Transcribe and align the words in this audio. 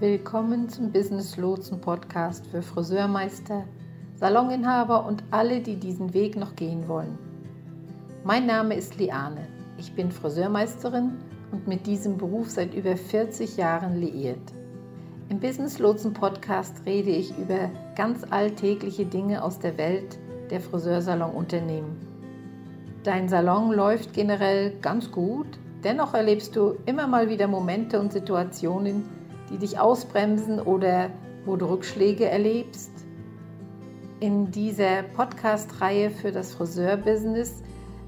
Willkommen 0.00 0.68
zum 0.68 0.92
Business 0.92 1.36
Lotsen 1.36 1.80
Podcast 1.80 2.46
für 2.46 2.62
Friseurmeister, 2.62 3.64
Saloninhaber 4.14 5.04
und 5.04 5.24
alle, 5.32 5.60
die 5.60 5.74
diesen 5.74 6.14
Weg 6.14 6.36
noch 6.36 6.54
gehen 6.54 6.86
wollen. 6.86 7.18
Mein 8.22 8.46
Name 8.46 8.76
ist 8.76 8.96
Liane. 8.96 9.48
Ich 9.76 9.92
bin 9.96 10.12
Friseurmeisterin 10.12 11.18
und 11.50 11.66
mit 11.66 11.84
diesem 11.84 12.16
Beruf 12.16 12.48
seit 12.48 12.74
über 12.74 12.96
40 12.96 13.56
Jahren 13.56 14.00
liiert. 14.00 14.52
Im 15.30 15.40
Business 15.40 15.80
Lotsen 15.80 16.12
Podcast 16.12 16.76
rede 16.86 17.10
ich 17.10 17.36
über 17.36 17.68
ganz 17.96 18.24
alltägliche 18.30 19.04
Dinge 19.04 19.42
aus 19.42 19.58
der 19.58 19.76
Welt 19.78 20.16
der 20.48 20.60
Friseursalonunternehmen. 20.60 21.96
Dein 23.02 23.28
Salon 23.28 23.72
läuft 23.72 24.12
generell 24.12 24.78
ganz 24.80 25.10
gut, 25.10 25.58
dennoch 25.82 26.14
erlebst 26.14 26.54
du 26.54 26.76
immer 26.86 27.08
mal 27.08 27.28
wieder 27.28 27.48
Momente 27.48 27.98
und 27.98 28.12
Situationen, 28.12 29.17
die 29.50 29.58
dich 29.58 29.78
ausbremsen 29.78 30.60
oder 30.60 31.10
wo 31.44 31.56
du 31.56 31.66
Rückschläge 31.66 32.26
erlebst. 32.26 32.90
In 34.20 34.50
dieser 34.50 35.02
Podcast-Reihe 35.02 36.10
für 36.10 36.32
das 36.32 36.54
Friseurbusiness 36.54 37.62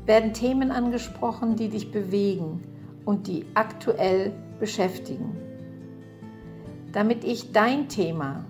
werden 0.07 0.33
Themen 0.33 0.71
angesprochen, 0.71 1.57
die 1.57 1.69
dich 1.69 1.93
bewegen 1.93 2.63
und 3.05 3.27
die 3.27 3.47
aktuell 3.55 4.33
beschäftigen. 4.59 5.37
Damit 6.93 7.25
ich 7.25 7.53
dein 7.53 7.89
Thema, 7.89 8.45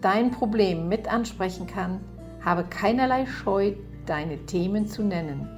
dein 0.00 0.30
Problem 0.30 0.88
mit 0.88 1.10
ansprechen 1.10 1.66
kann, 1.66 2.00
habe 2.44 2.64
keinerlei 2.64 3.26
Scheu, 3.26 3.72
deine 4.04 4.44
Themen 4.46 4.86
zu 4.86 5.02
nennen. 5.02 5.48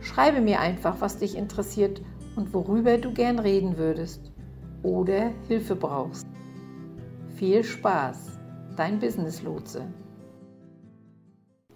Schreibe 0.00 0.40
mir 0.40 0.58
einfach, 0.58 0.96
was 1.00 1.18
dich 1.18 1.36
interessiert 1.36 2.00
und 2.34 2.54
worüber 2.54 2.98
du 2.98 3.12
gern 3.12 3.38
reden 3.38 3.76
würdest 3.76 4.31
oder 4.82 5.32
Hilfe 5.48 5.76
brauchst. 5.76 6.26
Viel 7.36 7.64
Spaß, 7.64 8.38
dein 8.76 8.98
Business 8.98 9.42
Lotse. 9.42 9.82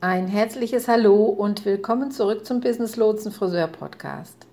Ein 0.01 0.27
herzliches 0.29 0.89
Hallo 0.89 1.25
und 1.25 1.65
willkommen 1.65 2.11
zurück 2.11 2.45
zum 2.45 2.61
Business 2.61 2.97
Lotsen 2.97 3.33
Friseur 3.33 3.67
Podcast. 3.67 4.47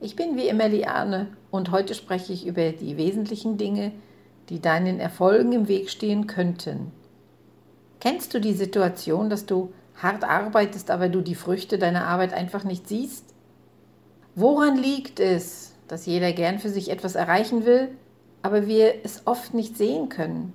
Ich 0.00 0.16
bin 0.16 0.36
wie 0.36 0.48
immer 0.48 0.68
Liane 0.68 1.28
und 1.50 1.70
heute 1.70 1.94
spreche 1.94 2.32
ich 2.32 2.46
über 2.46 2.70
die 2.72 2.96
wesentlichen 2.96 3.56
Dinge, 3.56 3.92
die 4.48 4.60
deinen 4.60 5.00
Erfolgen 5.00 5.52
im 5.52 5.68
Weg 5.68 5.90
stehen 5.90 6.26
könnten. 6.26 6.92
Kennst 8.00 8.32
du 8.34 8.40
die 8.40 8.54
Situation, 8.54 9.28
dass 9.28 9.46
du 9.46 9.72
hart 9.96 10.24
arbeitest, 10.24 10.90
aber 10.90 11.08
du 11.08 11.20
die 11.20 11.34
Früchte 11.34 11.78
deiner 11.78 12.06
Arbeit 12.06 12.32
einfach 12.32 12.64
nicht 12.64 12.88
siehst? 12.88 13.34
Woran 14.34 14.76
liegt 14.76 15.20
es, 15.20 15.74
dass 15.88 16.06
jeder 16.06 16.32
gern 16.32 16.58
für 16.58 16.68
sich 16.68 16.90
etwas 16.90 17.14
erreichen 17.14 17.64
will, 17.64 17.88
aber 18.42 18.66
wir 18.66 19.04
es 19.04 19.26
oft 19.26 19.54
nicht 19.54 19.76
sehen 19.76 20.08
können. 20.08 20.52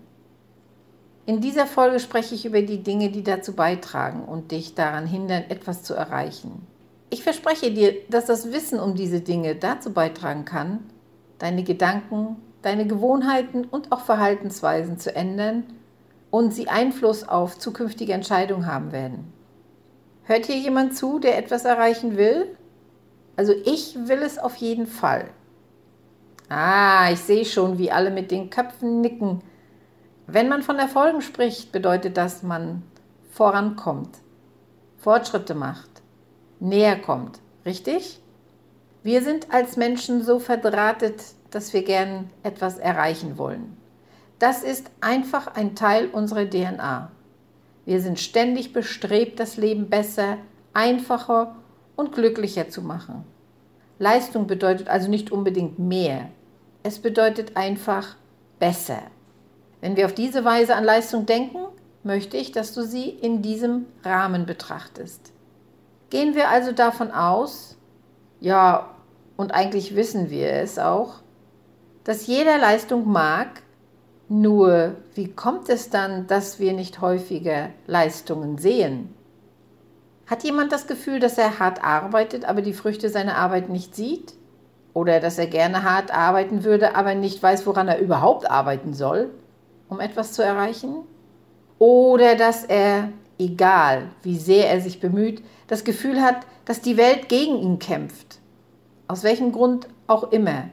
In 1.26 1.40
dieser 1.40 1.68
Folge 1.68 2.00
spreche 2.00 2.36
ich 2.36 2.46
über 2.46 2.62
die 2.62 2.84
Dinge, 2.84 3.10
die 3.10 3.24
dazu 3.24 3.54
beitragen 3.54 4.26
und 4.26 4.52
dich 4.52 4.76
daran 4.76 5.08
hindern, 5.08 5.44
etwas 5.48 5.84
zu 5.84 5.94
erreichen. 5.94 6.68
Ich 7.10 7.24
verspreche 7.24 7.72
dir, 7.72 7.96
dass 8.10 8.26
das 8.26 8.52
Wissen 8.52 8.80
um 8.80 8.96
diese 8.96 9.22
Dinge 9.22 9.56
dazu 9.56 9.94
beitragen 9.94 10.46
kann, 10.46 10.80
deine 11.38 11.64
Gedanken, 11.64 12.38
deine 12.62 12.88
Gewohnheiten 12.88 13.66
und 13.66 13.92
auch 13.92 14.02
Verhaltensweisen 14.02 14.98
zu 14.98 15.16
ändern 15.16 15.64
und 16.32 16.54
sie 16.54 16.68
Einfluss 16.68 17.28
auf 17.28 17.58
zukünftige 17.60 18.14
Entscheidungen 18.14 18.66
haben 18.66 18.92
werden. 18.92 19.32
Hört 20.24 20.46
hier 20.46 20.58
jemand 20.58 20.98
zu, 20.98 21.20
der 21.20 21.38
etwas 21.38 21.66
erreichen 21.66 22.18
will? 22.18 22.58
Also 23.36 23.54
ich 23.66 23.96
will 24.08 24.24
es 24.24 24.40
auf 24.40 24.56
jeden 24.56 24.88
Fall. 24.88 25.30
Ah, 26.50 27.10
ich 27.12 27.20
sehe 27.20 27.46
schon, 27.46 27.78
wie 27.78 27.92
alle 27.92 28.12
mit 28.12 28.32
den 28.32 28.50
Köpfen 28.50 29.02
nicken. 29.02 29.42
Wenn 30.28 30.50
man 30.50 30.62
von 30.62 30.80
Erfolgen 30.80 31.22
spricht, 31.22 31.72
bedeutet 31.72 32.18
das, 32.18 32.44
man 32.44 32.84
vorankommt, 33.32 34.18
Fortschritte 34.98 35.56
macht, 35.56 35.90
näher 36.60 37.00
kommt, 37.00 37.40
richtig? 37.66 38.22
Wir 39.04 39.22
sind 39.22 39.52
als 39.54 39.76
Menschen 39.76 40.24
so 40.24 40.40
verdrahtet, 40.40 41.22
dass 41.52 41.74
wir 41.74 41.84
gern 41.84 42.30
etwas 42.42 42.78
erreichen 42.78 43.38
wollen. 43.38 43.76
Das 44.40 44.64
ist 44.64 44.90
einfach 45.02 45.56
ein 45.56 45.76
Teil 45.76 46.08
unserer 46.08 46.50
DNA. 46.50 47.12
Wir 47.86 48.02
sind 48.02 48.20
ständig 48.20 48.72
bestrebt, 48.72 49.40
das 49.40 49.58
Leben 49.58 49.90
besser, 49.90 50.38
einfacher 50.74 51.56
und 51.96 52.14
glücklicher 52.14 52.70
zu 52.70 52.82
machen. 52.82 53.26
Leistung 54.04 54.48
bedeutet 54.48 54.90
also 54.90 55.10
nicht 55.10 55.32
unbedingt 55.32 55.80
mehr. 55.80 56.28
Es 56.84 57.00
bedeutet 57.00 57.56
einfach 57.56 58.18
besser. 58.60 59.00
Wenn 59.80 59.96
wir 59.96 60.06
auf 60.06 60.14
diese 60.14 60.44
Weise 60.44 60.76
an 60.76 60.84
Leistung 60.84 61.26
denken, 61.26 61.60
möchte 62.04 62.36
ich, 62.36 62.52
dass 62.52 62.74
du 62.74 62.84
sie 62.84 63.10
in 63.10 63.42
diesem 63.42 63.86
Rahmen 64.04 64.46
betrachtest. 64.46 65.32
Gehen 66.10 66.36
wir 66.36 66.50
also 66.50 66.74
davon 66.74 67.12
aus, 67.12 67.78
ja, 68.42 68.90
und 69.38 69.54
eigentlich 69.54 69.96
wissen 69.96 70.30
wir 70.30 70.52
es 70.52 70.78
auch, 70.78 71.22
dass 72.04 72.28
jeder 72.28 72.58
Leistung 72.58 73.10
mag, 73.10 73.64
nur 74.28 74.98
wie 75.16 75.30
kommt 75.30 75.70
es 75.70 75.90
dann, 75.90 76.28
dass 76.28 76.60
wir 76.60 76.74
nicht 76.74 77.00
häufiger 77.00 77.70
Leistungen 77.88 78.58
sehen? 78.58 79.13
Hat 80.26 80.44
jemand 80.44 80.72
das 80.72 80.88
Gefühl, 80.88 81.20
dass 81.20 81.38
er 81.38 81.60
hart 81.60 81.84
arbeitet, 81.84 82.46
aber 82.46 82.62
die 82.62 82.74
Früchte 82.74 83.10
seiner 83.10 83.36
Arbeit 83.36 83.70
nicht 83.70 83.96
sieht? 83.96 84.34
Oder 84.94 85.20
dass 85.20 85.38
er 85.38 85.48
gerne 85.48 85.84
hart 85.84 86.14
arbeiten 86.14 86.64
würde, 86.64 86.96
aber 86.96 87.16
nicht 87.16 87.42
weiß, 87.42 87.66
woran 87.66 87.88
er 87.88 88.00
überhaupt 88.00 88.50
arbeiten 88.50 88.94
soll, 88.94 89.32
um 89.90 90.00
etwas 90.00 90.34
zu 90.34 90.44
erreichen? 90.44 90.98
Oder 91.80 92.36
dass 92.36 92.64
er, 92.64 93.10
egal 93.38 94.10
wie 94.22 94.38
sehr 94.38 94.70
er 94.70 94.80
sich 94.80 95.00
bemüht, 95.00 95.44
das 95.68 95.84
Gefühl 95.84 96.22
hat, 96.22 96.46
dass 96.66 96.82
die 96.82 96.98
Welt 96.98 97.28
gegen 97.28 97.58
ihn 97.58 97.80
kämpft? 97.80 98.40
Aus 99.08 99.24
welchem 99.24 99.52
Grund 99.52 99.88
auch 100.08 100.32
immer. 100.32 100.70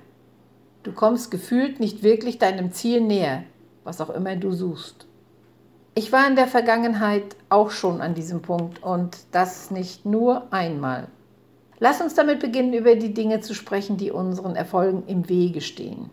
Du 0.83 0.93
kommst 0.93 1.31
gefühlt 1.31 1.81
nicht 1.81 2.03
wirklich 2.03 2.39
deinem 2.39 2.73
Ziel 2.73 3.01
näher, 3.01 3.43
was 3.85 4.01
auch 4.01 4.11
immer 4.11 4.37
du 4.37 4.53
suchst. 4.53 5.07
Ich 5.97 6.13
war 6.13 6.27
in 6.29 6.37
der 6.37 6.47
Vergangenheit 6.47 7.37
auch 7.49 7.73
schon 7.73 8.01
an 8.01 8.15
diesem 8.15 8.43
Punkt 8.43 8.81
und 8.81 9.19
das 9.33 9.73
nicht 9.73 10.07
nur 10.07 10.53
einmal. 10.53 11.09
Lass 11.81 12.01
uns 12.01 12.15
damit 12.15 12.39
beginnen, 12.39 12.75
über 12.75 12.95
die 12.95 13.13
Dinge 13.13 13.41
zu 13.41 13.55
sprechen, 13.55 13.97
die 13.97 14.13
unseren 14.13 14.55
Erfolgen 14.55 15.03
im 15.09 15.29
Wege 15.29 15.61
stehen. 15.61 16.11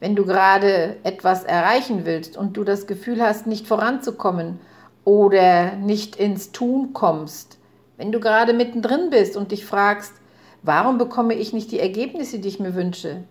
Wenn 0.00 0.16
du 0.16 0.24
gerade 0.24 0.96
etwas 1.04 1.44
erreichen 1.44 2.06
willst 2.06 2.36
und 2.36 2.56
du 2.56 2.64
das 2.64 2.88
Gefühl 2.88 3.22
hast, 3.22 3.46
nicht 3.46 3.68
voranzukommen 3.68 4.58
oder 5.04 5.76
nicht 5.76 6.16
ins 6.16 6.50
Tun 6.50 6.92
kommst, 6.92 7.58
wenn 7.98 8.10
du 8.10 8.18
gerade 8.18 8.52
mittendrin 8.52 9.10
bist 9.10 9.36
und 9.36 9.52
dich 9.52 9.64
fragst, 9.64 10.14
warum 10.62 10.98
bekomme 10.98 11.34
ich 11.34 11.52
nicht 11.52 11.70
die 11.70 11.80
Ergebnisse, 11.80 12.40
die 12.40 12.48
ich 12.48 12.60
mir 12.60 12.74
wünsche, 12.74 13.22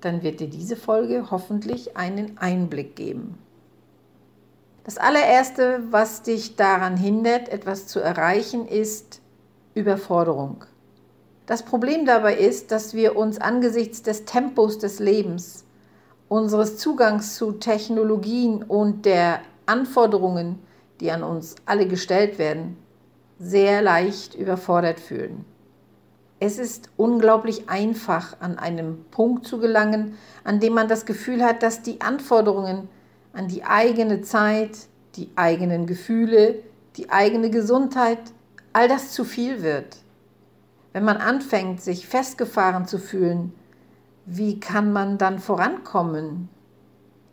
dann 0.00 0.22
wird 0.22 0.40
dir 0.40 0.48
diese 0.48 0.76
Folge 0.76 1.30
hoffentlich 1.30 1.96
einen 1.96 2.36
Einblick 2.38 2.96
geben. 2.96 3.38
Das 4.88 4.96
allererste, 4.96 5.82
was 5.90 6.22
dich 6.22 6.56
daran 6.56 6.96
hindert, 6.96 7.50
etwas 7.50 7.86
zu 7.86 8.00
erreichen, 8.00 8.66
ist 8.66 9.20
Überforderung. 9.74 10.64
Das 11.44 11.62
Problem 11.62 12.06
dabei 12.06 12.36
ist, 12.36 12.72
dass 12.72 12.94
wir 12.94 13.14
uns 13.14 13.38
angesichts 13.38 14.02
des 14.02 14.24
Tempos 14.24 14.78
des 14.78 14.98
Lebens, 14.98 15.66
unseres 16.30 16.78
Zugangs 16.78 17.34
zu 17.34 17.52
Technologien 17.52 18.62
und 18.62 19.04
der 19.04 19.42
Anforderungen, 19.66 20.58
die 21.00 21.10
an 21.10 21.22
uns 21.22 21.56
alle 21.66 21.86
gestellt 21.86 22.38
werden, 22.38 22.78
sehr 23.38 23.82
leicht 23.82 24.34
überfordert 24.34 25.00
fühlen. 25.00 25.44
Es 26.40 26.58
ist 26.58 26.88
unglaublich 26.96 27.68
einfach, 27.68 28.38
an 28.40 28.58
einem 28.58 29.04
Punkt 29.10 29.46
zu 29.46 29.58
gelangen, 29.58 30.16
an 30.44 30.60
dem 30.60 30.72
man 30.72 30.88
das 30.88 31.04
Gefühl 31.04 31.44
hat, 31.44 31.62
dass 31.62 31.82
die 31.82 32.00
Anforderungen 32.00 32.88
an 33.32 33.48
die 33.48 33.64
eigene 33.64 34.22
Zeit, 34.22 34.70
die 35.16 35.30
eigenen 35.36 35.86
Gefühle, 35.86 36.56
die 36.96 37.10
eigene 37.10 37.50
Gesundheit, 37.50 38.18
all 38.72 38.88
das 38.88 39.12
zu 39.12 39.24
viel 39.24 39.62
wird. 39.62 39.96
Wenn 40.92 41.04
man 41.04 41.18
anfängt, 41.18 41.80
sich 41.82 42.06
festgefahren 42.08 42.86
zu 42.86 42.98
fühlen, 42.98 43.52
wie 44.26 44.60
kann 44.60 44.92
man 44.92 45.18
dann 45.18 45.38
vorankommen? 45.38 46.48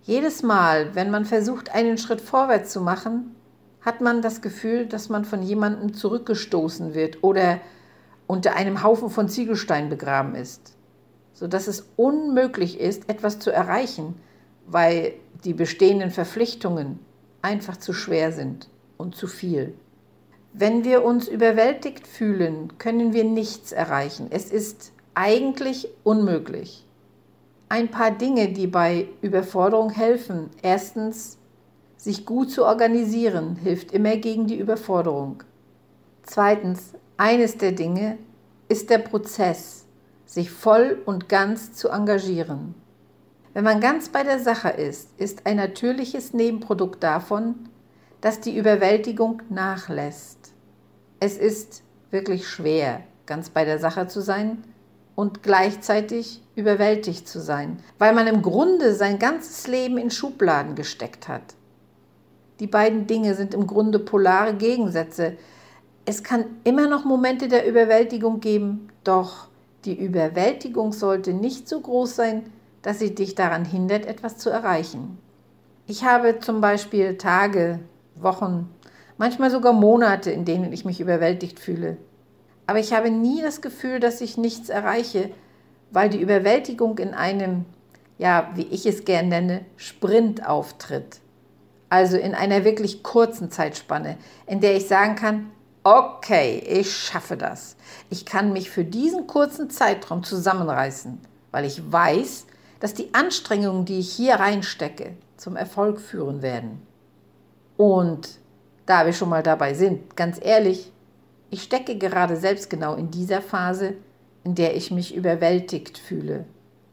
Jedes 0.03 0.43
Mal, 0.43 0.93
wenn 0.95 1.09
man 1.09 1.25
versucht, 1.25 1.73
einen 1.73 1.97
Schritt 1.97 2.21
vorwärts 2.21 2.71
zu 2.71 2.81
machen, 2.81 3.35
hat 3.81 4.01
man 4.01 4.21
das 4.21 4.41
Gefühl, 4.41 4.85
dass 4.85 5.09
man 5.09 5.25
von 5.25 5.43
jemandem 5.43 5.93
zurückgestoßen 5.93 6.93
wird 6.93 7.23
oder 7.23 7.59
unter 8.27 8.55
einem 8.55 8.83
Haufen 8.83 9.09
von 9.09 9.29
Ziegelsteinen 9.29 9.89
begraben 9.89 10.35
ist, 10.35 10.75
sodass 11.33 11.67
es 11.67 11.87
unmöglich 11.95 12.79
ist, 12.79 13.09
etwas 13.09 13.39
zu 13.39 13.51
erreichen, 13.51 14.15
weil 14.65 15.13
die 15.43 15.53
bestehenden 15.53 16.11
Verpflichtungen 16.11 16.99
einfach 17.41 17.77
zu 17.77 17.93
schwer 17.93 18.31
sind 18.31 18.69
und 18.97 19.15
zu 19.15 19.27
viel. 19.27 19.73
Wenn 20.53 20.83
wir 20.85 21.03
uns 21.03 21.27
überwältigt 21.27 22.07
fühlen, 22.07 22.77
können 22.77 23.13
wir 23.13 23.23
nichts 23.25 23.71
erreichen. 23.71 24.27
Es 24.29 24.51
ist 24.51 24.93
eigentlich 25.13 25.89
unmöglich. 26.03 26.85
ein 27.69 27.89
paar 27.89 28.11
Dinge, 28.11 28.49
die 28.53 28.67
bei 28.67 29.07
Überforderung 29.21 29.89
helfen. 29.89 30.49
Erstens, 30.61 31.37
sich 31.97 32.25
gut 32.25 32.51
zu 32.51 32.65
organisieren, 32.65 33.55
hilft 33.55 33.91
immer 33.91 34.17
gegen 34.17 34.47
die 34.47 34.57
Überforderung. 34.59 35.43
Zweitens, 36.23 36.93
eines 37.17 37.57
der 37.57 37.71
Dinge 37.71 38.17
ist 38.67 38.89
der 38.89 38.99
Prozess, 38.99 39.85
sich 40.25 40.51
voll 40.51 41.01
und 41.05 41.27
ganz 41.29 41.73
zu 41.73 41.89
engagieren. 41.89 42.75
Wenn 43.55 43.63
man 43.63 43.79
ganz 43.79 44.09
bei 44.09 44.23
der 44.23 44.39
Sache 44.39 44.67
ist, 44.67 45.11
ist 45.17 45.45
ein 45.45 45.55
natürliches 45.55 46.33
Nebenprodukt 46.33 47.01
davon, 47.01 47.55
dass 48.19 48.41
die 48.41 48.57
Überwältigung 48.57 49.43
nachlässt. 49.49 50.51
Es 51.21 51.37
ist 51.37 51.81
wirklich 52.11 52.49
schwer, 52.49 52.99
ganz 53.25 53.49
bei 53.49 53.63
der 53.63 53.79
Sache 53.79 54.07
zu 54.07 54.19
sein 54.19 54.61
und 55.15 55.41
gleichzeitig 55.41 56.43
überwältigt 56.57 57.29
zu 57.29 57.39
sein, 57.39 57.79
weil 57.97 58.13
man 58.13 58.27
im 58.27 58.41
Grunde 58.41 58.93
sein 58.93 59.19
ganzes 59.19 59.67
Leben 59.67 59.97
in 59.97 60.11
Schubladen 60.11 60.75
gesteckt 60.75 61.29
hat. 61.29 61.55
Die 62.59 62.67
beiden 62.67 63.07
Dinge 63.07 63.35
sind 63.35 63.53
im 63.53 63.67
Grunde 63.67 63.99
polare 63.99 64.55
Gegensätze. 64.55 65.37
Es 66.03 66.23
kann 66.23 66.43
immer 66.65 66.89
noch 66.89 67.05
Momente 67.05 67.47
der 67.47 67.65
Überwältigung 67.65 68.41
geben, 68.41 68.89
doch 69.05 69.47
die 69.85 69.97
Überwältigung 69.97 70.91
sollte 70.91 71.31
nicht 71.31 71.69
so 71.69 71.79
groß 71.79 72.17
sein, 72.17 72.51
dass 72.85 72.99
sie 72.99 73.15
dich 73.15 73.33
daran 73.33 73.65
hindert, 73.65 74.05
etwas 74.05 74.37
zu 74.37 74.51
erreichen. 74.51 75.17
Ich 75.87 76.03
habe 76.03 76.39
zum 76.39 76.61
Beispiel 76.61 77.17
Tage, 77.17 77.79
Wochen, 78.13 78.69
manchmal 79.17 79.49
sogar 79.49 79.73
Monate, 79.73 80.29
in 80.29 80.45
denen 80.45 80.71
ich 80.71 80.85
mich 80.85 81.01
überwältigt 81.01 81.59
fühle. 81.59 81.97
Aber 82.67 82.77
ich 82.77 82.93
habe 82.93 83.09
nie 83.09 83.41
das 83.41 83.61
Gefühl, 83.61 83.99
dass 83.99 84.21
ich 84.21 84.37
nichts 84.37 84.69
erreiche, 84.69 85.31
weil 85.89 86.09
die 86.09 86.21
Überwältigung 86.21 86.99
in 86.99 87.15
einem, 87.15 87.65
ja, 88.19 88.51
wie 88.53 88.67
ich 88.67 88.85
es 88.85 89.03
gern 89.03 89.29
nenne, 89.29 89.65
Sprint 89.77 90.47
auftritt. 90.47 91.21
Also 91.89 92.17
in 92.17 92.35
einer 92.35 92.65
wirklich 92.65 93.01
kurzen 93.01 93.49
Zeitspanne, 93.49 94.17
in 94.45 94.61
der 94.61 94.75
ich 94.77 94.87
sagen 94.87 95.15
kann, 95.15 95.49
okay, 95.83 96.63
ich 96.67 96.95
schaffe 96.95 97.35
das. 97.35 97.77
Ich 98.11 98.27
kann 98.27 98.53
mich 98.53 98.69
für 98.69 98.83
diesen 98.83 99.25
kurzen 99.25 99.71
Zeitraum 99.71 100.23
zusammenreißen, 100.23 101.19
weil 101.49 101.65
ich 101.65 101.91
weiß, 101.91 102.45
dass 102.79 102.93
die 102.93 103.13
Anstrengungen, 103.13 103.85
die 103.85 103.99
ich 103.99 104.11
hier 104.11 104.35
reinstecke, 104.35 105.13
zum 105.37 105.55
Erfolg 105.55 105.99
führen 105.99 106.41
werden. 106.41 106.81
Und 107.77 108.39
da 108.85 109.05
wir 109.05 109.13
schon 109.13 109.29
mal 109.29 109.43
dabei 109.43 109.73
sind, 109.73 110.15
ganz 110.15 110.39
ehrlich, 110.41 110.91
ich 111.49 111.63
stecke 111.63 111.97
gerade 111.97 112.37
selbst 112.37 112.69
genau 112.69 112.95
in 112.95 113.11
dieser 113.11 113.41
Phase, 113.41 113.93
in 114.43 114.55
der 114.55 114.75
ich 114.75 114.91
mich 114.91 115.15
überwältigt 115.15 115.97
fühle 115.97 116.45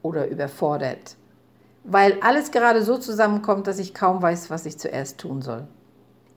oder 0.03 0.29
überfordert, 0.29 1.17
weil 1.85 2.19
alles 2.21 2.51
gerade 2.51 2.83
so 2.83 2.99
zusammenkommt, 2.99 3.67
dass 3.67 3.79
ich 3.79 3.95
kaum 3.95 4.23
weiß, 4.23 4.51
was 4.51 4.67
ich 4.67 4.79
zuerst 4.79 5.19
tun 5.19 5.43
soll. 5.43 5.67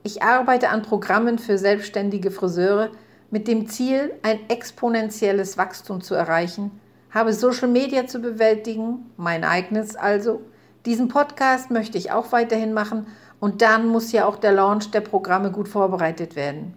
Ich 0.02 0.22
arbeite 0.22 0.68
an 0.68 0.82
Programmen 0.82 1.38
für 1.38 1.58
selbstständige 1.58 2.30
Friseure 2.30 2.90
mit 3.30 3.48
dem 3.48 3.68
Ziel, 3.68 4.12
ein 4.22 4.38
exponentielles 4.48 5.58
Wachstum 5.58 6.00
zu 6.00 6.14
erreichen 6.14 6.70
habe 7.16 7.32
Social 7.32 7.68
Media 7.68 8.06
zu 8.06 8.18
bewältigen, 8.18 9.10
mein 9.16 9.42
eigenes 9.42 9.96
also. 9.96 10.42
Diesen 10.84 11.08
Podcast 11.08 11.70
möchte 11.70 11.96
ich 11.96 12.12
auch 12.12 12.30
weiterhin 12.30 12.74
machen 12.74 13.06
und 13.40 13.62
dann 13.62 13.88
muss 13.88 14.12
ja 14.12 14.26
auch 14.26 14.36
der 14.36 14.52
Launch 14.52 14.90
der 14.90 15.00
Programme 15.00 15.50
gut 15.50 15.66
vorbereitet 15.66 16.36
werden. 16.36 16.74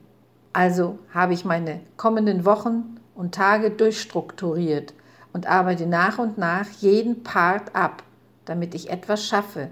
Also 0.54 0.98
habe 1.14 1.34
ich 1.34 1.44
meine 1.44 1.82
kommenden 1.98 2.46
Wochen 2.46 3.02
und 3.16 3.36
Tage 3.36 3.70
durchstrukturiert 3.70 4.94
und 5.34 5.46
arbeite 5.46 5.86
nach 5.86 6.20
und 6.20 6.38
nach 6.38 6.70
jeden 6.80 7.22
Part 7.22 7.76
ab, 7.76 8.02
damit 8.46 8.74
ich 8.76 8.90
etwas 8.90 9.26
schaffe. 9.26 9.68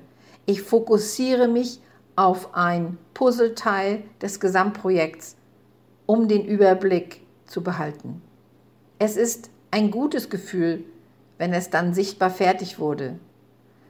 Ich 0.46 0.64
fokussiere 0.64 1.48
mich 1.48 1.80
auf 2.18 2.54
ein 2.56 2.98
Puzzleteil 3.14 4.04
des 4.22 4.42
Gesamtprojekts, 4.42 5.38
um 6.06 6.28
den 6.28 6.44
Überblick 6.44 7.22
zu 7.46 7.64
behalten. 7.64 8.22
Es 9.00 9.16
ist 9.16 9.50
ein 9.72 9.92
gutes 9.92 10.30
Gefühl, 10.30 10.84
wenn 11.38 11.54
es 11.54 11.70
dann 11.70 11.94
sichtbar 11.94 12.30
fertig 12.30 12.80
wurde. 12.80 13.20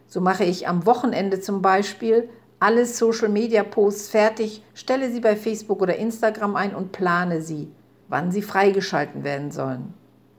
So 0.07 0.21
mache 0.21 0.44
ich 0.44 0.68
am 0.68 0.85
Wochenende 0.85 1.39
zum 1.39 1.62
Beispiel 1.62 2.29
alle 2.59 2.85
Social-Media-Posts 2.85 4.09
fertig, 4.09 4.63
stelle 4.74 5.12
sie 5.12 5.19
bei 5.19 5.35
Facebook 5.35 5.81
oder 5.81 5.95
Instagram 5.97 6.56
ein 6.56 6.74
und 6.74 6.91
plane 6.91 7.41
sie, 7.41 7.71
wann 8.07 8.31
sie 8.31 8.41
freigeschalten 8.41 9.24
werden 9.24 9.51
sollen, 9.51 9.94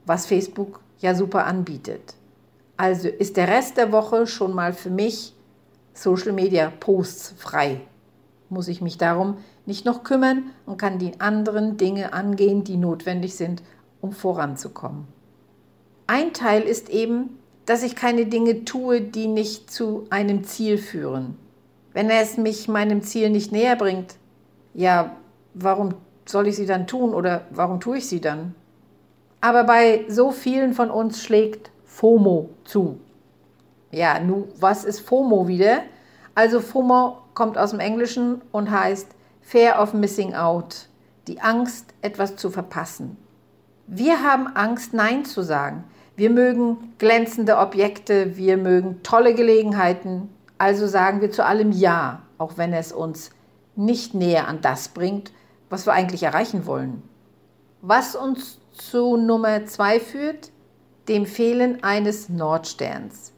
was 0.05 0.27
Facebook 0.27 0.81
ja 0.99 1.15
super 1.15 1.47
anbietet. 1.47 2.15
Also 2.77 3.09
ist 3.09 3.37
der 3.37 3.49
Rest 3.49 3.77
der 3.77 3.93
Woche 3.93 4.27
schon 4.27 4.55
mal 4.55 4.73
für 4.73 4.91
mich 4.91 5.35
Social-Media-Posts 5.95 7.35
frei. 7.37 7.81
Muss 8.49 8.69
ich 8.69 8.81
mich 8.81 8.99
darum 8.99 9.39
nicht 9.67 9.85
noch 9.85 10.03
kümmern 10.03 10.51
und 10.65 10.79
kann 10.79 10.99
die 10.99 11.21
anderen 11.21 11.77
Dinge 11.77 12.13
angehen, 12.13 12.65
die 12.65 12.77
notwendig 12.77 13.35
sind, 13.37 13.63
um 14.01 14.13
voranzukommen. 14.13 15.18
Ein 16.11 16.33
Teil 16.33 16.63
ist 16.63 16.89
eben, 16.89 17.39
dass 17.67 17.83
ich 17.83 17.95
keine 17.95 18.25
Dinge 18.25 18.65
tue, 18.65 19.03
die 19.03 19.27
nicht 19.27 19.71
zu 19.71 20.07
einem 20.09 20.43
Ziel 20.43 20.79
führen. 20.79 21.37
Wenn 21.93 22.09
es 22.09 22.39
mich 22.39 22.67
meinem 22.67 23.03
Ziel 23.03 23.29
nicht 23.29 23.53
näher 23.53 23.77
bringt, 23.77 24.17
ja, 24.73 25.15
warum 25.53 25.97
soll 26.25 26.47
ich 26.47 26.57
sie 26.57 26.65
dann 26.65 26.87
tun 26.87 27.13
oder 27.13 27.43
warum 27.51 27.79
tue 27.79 27.99
ich 27.99 28.09
sie 28.09 28.23
dann? 28.23 28.55
Aber 29.43 29.65
bei 29.65 30.07
so 30.09 30.31
vielen 30.31 30.73
von 30.73 30.91
uns 30.91 31.23
schlägt 31.23 31.71
FOMO 31.85 32.49
zu. 32.65 32.99
Ja, 33.91 34.19
nun, 34.19 34.45
was 34.59 34.87
ist 34.87 35.01
FOMO 35.01 35.47
wieder? 35.47 35.81
Also 36.35 36.63
FOMO 36.63 37.19
kommt 37.35 37.59
aus 37.59 37.73
dem 37.73 37.81
Englischen 37.81 38.41
und 38.51 38.71
heißt 38.71 39.09
Fear 39.43 39.83
of 39.83 39.93
Missing 39.93 40.35
Out, 40.35 40.89
die 41.27 41.43
Angst, 41.43 41.93
etwas 42.01 42.37
zu 42.37 42.49
verpassen. 42.49 43.19
Wir 43.87 44.23
haben 44.23 44.47
Angst, 44.47 44.95
Nein 44.95 45.27
zu 45.27 45.43
sagen. 45.43 45.85
Wir 46.19 46.31
mögen 46.31 46.95
glänzende 46.99 47.59
Objekte, 47.59 48.37
wir 48.37 48.57
mögen 48.57 49.05
tolle 49.05 49.37
Gelegenheiten, 49.37 50.29
also 50.59 50.89
sagen 50.89 51.21
wir 51.21 51.31
zu 51.31 51.45
allem 51.45 51.71
Ja, 51.71 52.23
auch 52.39 52.57
wenn 52.57 52.73
es 52.73 52.91
uns 52.91 53.31
nicht 53.77 54.15
näher 54.15 54.49
an 54.49 54.61
das 54.61 54.89
bringt, 54.89 55.31
was 55.71 55.87
wir 55.87 55.93
eigentlich 55.93 56.25
erreichen 56.25 56.67
wollen. 56.67 57.05
Was 57.83 58.17
uns 58.17 58.59
zu 58.73 59.17
Nummer 59.17 59.65
zwei 59.67 60.01
führt, 60.01 60.51
dem 61.07 61.25
Fehlen 61.25 61.85
eines 61.85 62.29
Nordsterns. 62.29 63.33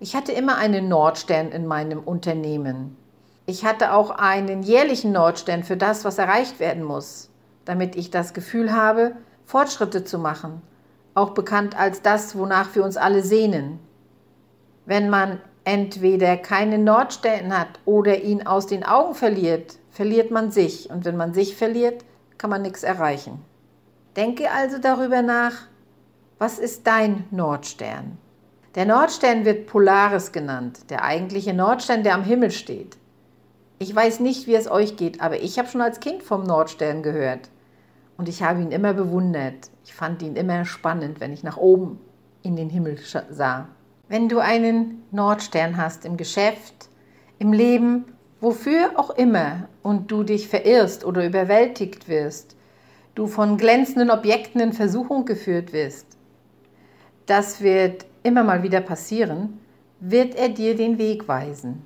Ich 0.00 0.16
hatte 0.16 0.32
immer 0.32 0.56
einen 0.56 0.88
Nordstern 0.88 1.50
in 1.50 1.66
meinem 1.66 1.98
Unternehmen. 1.98 2.96
Ich 3.44 3.66
hatte 3.66 3.92
auch 3.92 4.08
einen 4.08 4.62
jährlichen 4.62 5.12
Nordstern 5.12 5.62
für 5.62 5.76
das, 5.76 6.06
was 6.06 6.16
erreicht 6.16 6.58
werden 6.58 6.84
muss, 6.84 7.28
damit 7.66 7.96
ich 7.96 8.10
das 8.10 8.32
Gefühl 8.32 8.72
habe, 8.72 9.12
Fortschritte 9.44 10.04
zu 10.04 10.18
machen 10.18 10.62
auch 11.18 11.30
bekannt 11.30 11.78
als 11.78 12.00
das, 12.00 12.38
wonach 12.38 12.74
wir 12.74 12.84
uns 12.84 12.96
alle 12.96 13.22
sehnen. 13.22 13.80
Wenn 14.86 15.10
man 15.10 15.40
entweder 15.64 16.36
keinen 16.38 16.84
Nordstern 16.84 17.56
hat 17.56 17.80
oder 17.84 18.22
ihn 18.22 18.46
aus 18.46 18.66
den 18.66 18.84
Augen 18.84 19.14
verliert, 19.14 19.76
verliert 19.90 20.30
man 20.30 20.50
sich. 20.50 20.88
Und 20.88 21.04
wenn 21.04 21.16
man 21.16 21.34
sich 21.34 21.56
verliert, 21.56 22.04
kann 22.38 22.50
man 22.50 22.62
nichts 22.62 22.84
erreichen. 22.84 23.44
Denke 24.16 24.50
also 24.50 24.78
darüber 24.78 25.20
nach, 25.22 25.52
was 26.38 26.58
ist 26.58 26.86
dein 26.86 27.24
Nordstern? 27.30 28.16
Der 28.74 28.86
Nordstern 28.86 29.44
wird 29.44 29.66
Polaris 29.66 30.32
genannt, 30.32 30.88
der 30.88 31.02
eigentliche 31.02 31.52
Nordstern, 31.52 32.04
der 32.04 32.14
am 32.14 32.22
Himmel 32.22 32.50
steht. 32.50 32.96
Ich 33.80 33.94
weiß 33.94 34.20
nicht, 34.20 34.46
wie 34.46 34.54
es 34.54 34.70
euch 34.70 34.96
geht, 34.96 35.20
aber 35.20 35.40
ich 35.40 35.58
habe 35.58 35.68
schon 35.68 35.80
als 35.80 36.00
Kind 36.00 36.22
vom 36.22 36.44
Nordstern 36.44 37.02
gehört. 37.02 37.48
Und 38.18 38.28
ich 38.28 38.42
habe 38.42 38.60
ihn 38.60 38.72
immer 38.72 38.92
bewundert. 38.92 39.70
Ich 39.84 39.94
fand 39.94 40.22
ihn 40.22 40.36
immer 40.36 40.66
spannend, 40.66 41.20
wenn 41.20 41.32
ich 41.32 41.44
nach 41.44 41.56
oben 41.56 42.00
in 42.42 42.56
den 42.56 42.68
Himmel 42.68 42.98
sah. 43.30 43.68
Wenn 44.08 44.28
du 44.28 44.40
einen 44.40 45.04
Nordstern 45.12 45.76
hast 45.76 46.04
im 46.04 46.16
Geschäft, 46.16 46.90
im 47.38 47.52
Leben, 47.52 48.06
wofür 48.40 48.90
auch 48.96 49.10
immer, 49.10 49.68
und 49.82 50.10
du 50.10 50.24
dich 50.24 50.48
verirrst 50.48 51.04
oder 51.04 51.24
überwältigt 51.24 52.08
wirst, 52.08 52.56
du 53.14 53.26
von 53.26 53.56
glänzenden 53.56 54.10
Objekten 54.10 54.60
in 54.60 54.72
Versuchung 54.72 55.24
geführt 55.24 55.72
wirst, 55.72 56.06
das 57.26 57.60
wird 57.60 58.04
immer 58.24 58.42
mal 58.42 58.62
wieder 58.62 58.80
passieren, 58.80 59.60
wird 60.00 60.34
er 60.34 60.48
dir 60.48 60.74
den 60.74 60.98
Weg 60.98 61.28
weisen. 61.28 61.82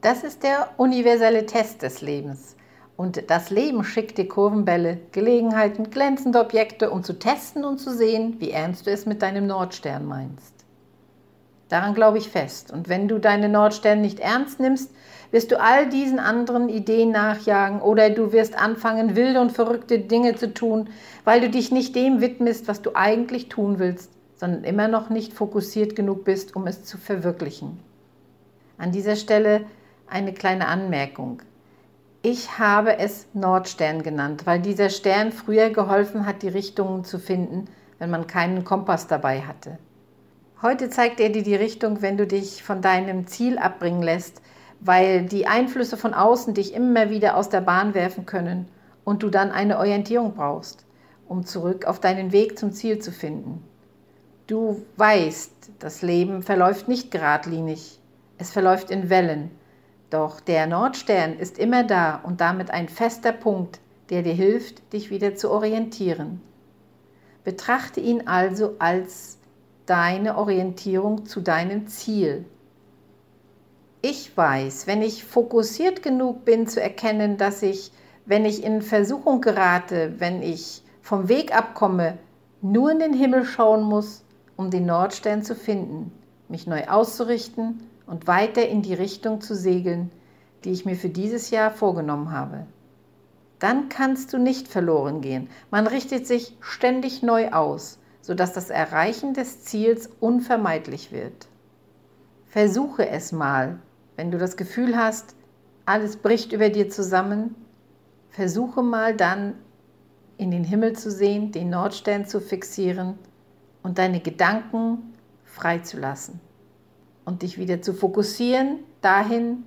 Das 0.00 0.22
ist 0.22 0.42
der 0.44 0.68
universelle 0.76 1.46
Test 1.46 1.82
des 1.82 2.02
Lebens. 2.02 2.56
Und 2.96 3.28
das 3.28 3.50
Leben 3.50 3.82
schickt 3.82 4.18
dir 4.18 4.28
Kurvenbälle, 4.28 4.98
Gelegenheiten, 5.10 5.90
glänzende 5.90 6.38
Objekte, 6.40 6.90
um 6.90 7.02
zu 7.02 7.18
testen 7.18 7.64
und 7.64 7.78
zu 7.78 7.92
sehen, 7.92 8.36
wie 8.38 8.50
ernst 8.50 8.86
du 8.86 8.90
es 8.90 9.04
mit 9.04 9.20
deinem 9.22 9.46
Nordstern 9.46 10.06
meinst. 10.06 10.54
Daran 11.68 11.94
glaube 11.94 12.18
ich 12.18 12.28
fest. 12.28 12.70
Und 12.72 12.88
wenn 12.88 13.08
du 13.08 13.18
deine 13.18 13.48
Nordstern 13.48 14.00
nicht 14.00 14.20
ernst 14.20 14.60
nimmst, 14.60 14.92
wirst 15.32 15.50
du 15.50 15.60
all 15.60 15.88
diesen 15.88 16.20
anderen 16.20 16.68
Ideen 16.68 17.10
nachjagen 17.10 17.80
oder 17.80 18.10
du 18.10 18.32
wirst 18.32 18.56
anfangen, 18.56 19.16
wilde 19.16 19.40
und 19.40 19.50
verrückte 19.50 19.98
Dinge 19.98 20.36
zu 20.36 20.54
tun, 20.54 20.88
weil 21.24 21.40
du 21.40 21.50
dich 21.50 21.72
nicht 21.72 21.96
dem 21.96 22.20
widmest, 22.20 22.68
was 22.68 22.82
du 22.82 22.90
eigentlich 22.94 23.48
tun 23.48 23.80
willst, 23.80 24.12
sondern 24.36 24.62
immer 24.62 24.86
noch 24.86 25.10
nicht 25.10 25.32
fokussiert 25.32 25.96
genug 25.96 26.24
bist, 26.24 26.54
um 26.54 26.68
es 26.68 26.84
zu 26.84 26.98
verwirklichen. 26.98 27.80
An 28.78 28.92
dieser 28.92 29.16
Stelle 29.16 29.62
eine 30.06 30.32
kleine 30.32 30.68
Anmerkung. 30.68 31.42
Ich 32.26 32.58
habe 32.58 32.98
es 33.00 33.26
Nordstern 33.34 34.02
genannt, 34.02 34.46
weil 34.46 34.58
dieser 34.58 34.88
Stern 34.88 35.30
früher 35.30 35.68
geholfen 35.68 36.24
hat, 36.24 36.40
die 36.40 36.48
Richtungen 36.48 37.04
zu 37.04 37.18
finden, 37.18 37.66
wenn 37.98 38.08
man 38.08 38.26
keinen 38.26 38.64
Kompass 38.64 39.06
dabei 39.06 39.42
hatte. 39.42 39.76
Heute 40.62 40.88
zeigt 40.88 41.20
er 41.20 41.28
dir 41.28 41.42
die 41.42 41.54
Richtung, 41.54 42.00
wenn 42.00 42.16
du 42.16 42.26
dich 42.26 42.62
von 42.62 42.80
deinem 42.80 43.26
Ziel 43.26 43.58
abbringen 43.58 44.02
lässt, 44.02 44.40
weil 44.80 45.26
die 45.26 45.46
Einflüsse 45.46 45.98
von 45.98 46.14
außen 46.14 46.54
dich 46.54 46.72
immer 46.72 47.10
wieder 47.10 47.36
aus 47.36 47.50
der 47.50 47.60
Bahn 47.60 47.92
werfen 47.92 48.24
können 48.24 48.68
und 49.04 49.22
du 49.22 49.28
dann 49.28 49.50
eine 49.50 49.76
Orientierung 49.76 50.32
brauchst, 50.32 50.86
um 51.28 51.44
zurück 51.44 51.84
auf 51.84 52.00
deinen 52.00 52.32
Weg 52.32 52.58
zum 52.58 52.72
Ziel 52.72 53.00
zu 53.00 53.12
finden. 53.12 53.62
Du 54.46 54.80
weißt, 54.96 55.72
das 55.78 56.00
Leben 56.00 56.40
verläuft 56.40 56.88
nicht 56.88 57.10
geradlinig, 57.10 58.00
es 58.38 58.50
verläuft 58.50 58.90
in 58.90 59.10
Wellen 59.10 59.50
doch 60.10 60.40
der 60.40 60.66
Nordstern 60.66 61.38
ist 61.38 61.58
immer 61.58 61.84
da 61.84 62.16
und 62.16 62.40
damit 62.40 62.70
ein 62.70 62.88
fester 62.88 63.32
Punkt, 63.32 63.80
der 64.10 64.22
dir 64.22 64.34
hilft, 64.34 64.92
dich 64.92 65.10
wieder 65.10 65.34
zu 65.34 65.50
orientieren. 65.50 66.40
Betrachte 67.42 68.00
ihn 68.00 68.26
also 68.26 68.76
als 68.78 69.38
deine 69.86 70.38
Orientierung 70.38 71.26
zu 71.26 71.40
deinem 71.40 71.86
Ziel. 71.86 72.44
Ich 74.02 74.36
weiß, 74.36 74.86
wenn 74.86 75.02
ich 75.02 75.24
fokussiert 75.24 76.02
genug 76.02 76.44
bin 76.44 76.66
zu 76.66 76.80
erkennen, 76.80 77.36
dass 77.36 77.62
ich, 77.62 77.90
wenn 78.26 78.44
ich 78.44 78.62
in 78.62 78.82
Versuchung 78.82 79.40
gerate, 79.40 80.14
wenn 80.18 80.42
ich 80.42 80.82
vom 81.00 81.28
Weg 81.28 81.56
abkomme, 81.56 82.18
nur 82.60 82.90
in 82.90 82.98
den 82.98 83.14
Himmel 83.14 83.44
schauen 83.44 83.82
muss, 83.82 84.24
um 84.56 84.70
den 84.70 84.86
Nordstern 84.86 85.42
zu 85.42 85.54
finden, 85.54 86.12
mich 86.48 86.66
neu 86.66 86.86
auszurichten 86.86 87.80
und 88.06 88.26
weiter 88.26 88.66
in 88.68 88.82
die 88.82 88.94
Richtung 88.94 89.40
zu 89.40 89.54
segeln, 89.54 90.10
die 90.64 90.70
ich 90.70 90.84
mir 90.84 90.96
für 90.96 91.08
dieses 91.08 91.50
Jahr 91.50 91.70
vorgenommen 91.70 92.30
habe. 92.30 92.66
Dann 93.58 93.88
kannst 93.88 94.32
du 94.32 94.38
nicht 94.38 94.68
verloren 94.68 95.20
gehen. 95.20 95.48
Man 95.70 95.86
richtet 95.86 96.26
sich 96.26 96.56
ständig 96.60 97.22
neu 97.22 97.50
aus, 97.52 97.98
sodass 98.20 98.52
das 98.52 98.70
Erreichen 98.70 99.34
des 99.34 99.62
Ziels 99.62 100.10
unvermeidlich 100.20 101.12
wird. 101.12 101.48
Versuche 102.46 103.08
es 103.08 103.32
mal, 103.32 103.78
wenn 104.16 104.30
du 104.30 104.38
das 104.38 104.56
Gefühl 104.56 104.96
hast, 104.96 105.34
alles 105.86 106.16
bricht 106.16 106.52
über 106.52 106.68
dir 106.70 106.88
zusammen. 106.88 107.54
Versuche 108.30 108.82
mal 108.82 109.14
dann 109.16 109.54
in 110.36 110.50
den 110.50 110.64
Himmel 110.64 110.94
zu 110.94 111.10
sehen, 111.10 111.52
den 111.52 111.70
Nordstern 111.70 112.26
zu 112.26 112.40
fixieren 112.40 113.18
und 113.82 113.98
deine 113.98 114.20
Gedanken 114.20 115.14
freizulassen 115.44 116.40
und 117.24 117.42
dich 117.42 117.58
wieder 117.58 117.82
zu 117.82 117.94
fokussieren 117.94 118.80
dahin, 119.00 119.64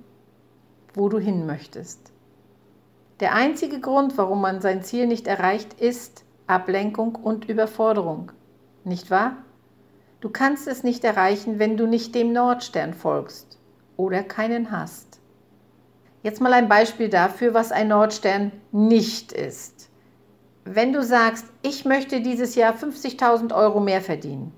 wo 0.94 1.08
du 1.08 1.18
hin 1.18 1.46
möchtest. 1.46 2.12
Der 3.20 3.34
einzige 3.34 3.80
Grund, 3.80 4.16
warum 4.16 4.40
man 4.40 4.60
sein 4.60 4.82
Ziel 4.82 5.06
nicht 5.06 5.26
erreicht, 5.26 5.74
ist 5.74 6.24
Ablenkung 6.46 7.16
und 7.16 7.48
Überforderung. 7.48 8.32
Nicht 8.84 9.10
wahr? 9.10 9.36
Du 10.20 10.30
kannst 10.30 10.66
es 10.66 10.82
nicht 10.82 11.04
erreichen, 11.04 11.58
wenn 11.58 11.76
du 11.76 11.86
nicht 11.86 12.14
dem 12.14 12.32
Nordstern 12.32 12.94
folgst 12.94 13.58
oder 13.96 14.22
keinen 14.22 14.70
hast. 14.70 15.20
Jetzt 16.22 16.40
mal 16.40 16.52
ein 16.52 16.68
Beispiel 16.68 17.08
dafür, 17.08 17.54
was 17.54 17.70
ein 17.70 17.88
Nordstern 17.88 18.52
nicht 18.72 19.32
ist. 19.32 19.90
Wenn 20.64 20.92
du 20.92 21.02
sagst, 21.02 21.46
ich 21.62 21.84
möchte 21.84 22.20
dieses 22.20 22.54
Jahr 22.54 22.74
50.000 22.74 23.54
Euro 23.54 23.80
mehr 23.80 24.00
verdienen, 24.00 24.52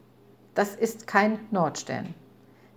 das 0.54 0.74
ist 0.74 1.06
kein 1.06 1.38
Nordstern. 1.50 2.14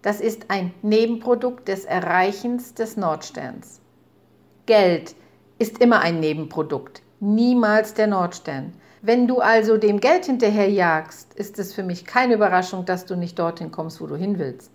Das 0.03 0.19
ist 0.19 0.49
ein 0.49 0.73
Nebenprodukt 0.81 1.69
des 1.69 1.85
Erreichens 1.85 2.73
des 2.73 2.97
Nordsterns. 2.97 3.79
Geld 4.65 5.15
ist 5.59 5.79
immer 5.81 6.01
ein 6.01 6.19
Nebenprodukt, 6.19 7.01
niemals 7.21 7.93
der 7.93 8.07
Nordstern. 8.07 8.73
Wenn 9.01 9.27
du 9.27 9.39
also 9.39 9.77
dem 9.77 10.01
Geld 10.01 10.25
hinterherjagst, 10.25 11.33
ist 11.35 11.57
es 11.57 11.73
für 11.73 11.83
mich 11.83 12.03
keine 12.03 12.33
Überraschung, 12.33 12.83
dass 12.83 13.05
du 13.05 13.15
nicht 13.15 13.39
dorthin 13.39 13.71
kommst, 13.71 14.01
wo 14.01 14.07
du 14.07 14.17
hin 14.17 14.39
willst. 14.39 14.71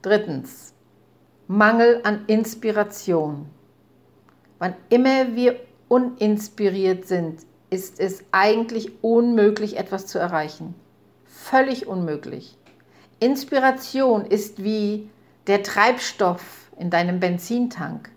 Drittens, 0.00 0.72
Mangel 1.46 2.00
an 2.04 2.24
Inspiration. 2.26 3.44
Wann 4.58 4.74
immer 4.88 5.34
wir 5.34 5.60
uninspiriert 5.88 7.06
sind, 7.06 7.40
ist 7.68 8.00
es 8.00 8.24
eigentlich 8.32 9.04
unmöglich, 9.04 9.76
etwas 9.76 10.06
zu 10.06 10.18
erreichen. 10.18 10.74
Völlig 11.26 11.86
unmöglich. 11.86 12.56
Inspiration 13.18 14.26
ist 14.26 14.62
wie 14.62 15.08
der 15.46 15.62
Treibstoff 15.62 16.70
in 16.78 16.90
deinem 16.90 17.18
Benzintank. 17.18 18.10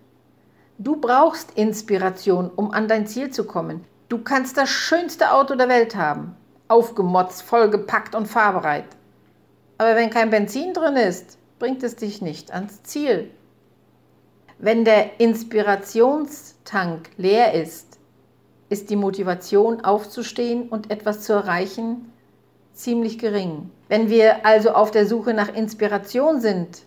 Du 0.78 0.98
brauchst 0.98 1.52
Inspiration, 1.52 2.52
um 2.54 2.72
an 2.72 2.90
dein 2.90 3.08
Ziel 3.08 3.30
zu 3.30 3.46
kommen. 3.46 3.86
Du 4.10 4.18
kannst 4.18 4.58
das 4.58 4.70
schönste 4.70 5.32
Auto 5.32 5.56
der 5.56 5.70
Welt 5.70 5.96
haben, 5.96 6.36
aufgemotzt, 6.68 7.44
vollgepackt 7.44 8.14
und 8.14 8.26
fahrbereit. 8.26 8.88
Aber 9.78 9.96
wenn 9.96 10.10
kein 10.10 10.32
Benzin 10.32 10.74
drin 10.74 10.98
ist, 10.98 11.38
bringt 11.60 11.82
es 11.84 11.96
dich 11.96 12.22
nicht 12.22 12.52
ans 12.52 12.84
Ziel. 12.84 13.32
Wenn 14.58 14.84
der 14.84 15.22
Inspirationstank 15.22 17.10
leer 17.16 17.54
ist, 17.54 18.00
ist 18.68 18.90
die 18.90 18.98
Motivation 18.98 19.80
aufzustehen 19.86 20.68
und 20.68 20.92
etwas 20.92 21.22
zu 21.22 21.32
erreichen 21.32 22.12
ziemlich 22.80 23.20
gering. 23.20 23.70
Wenn 23.88 24.10
wir 24.10 24.46
also 24.46 24.72
auf 24.72 24.92
der 24.92 25.06
Suche 25.06 25.34
nach 25.34 25.54
Inspiration 25.54 26.40
sind, 26.40 26.84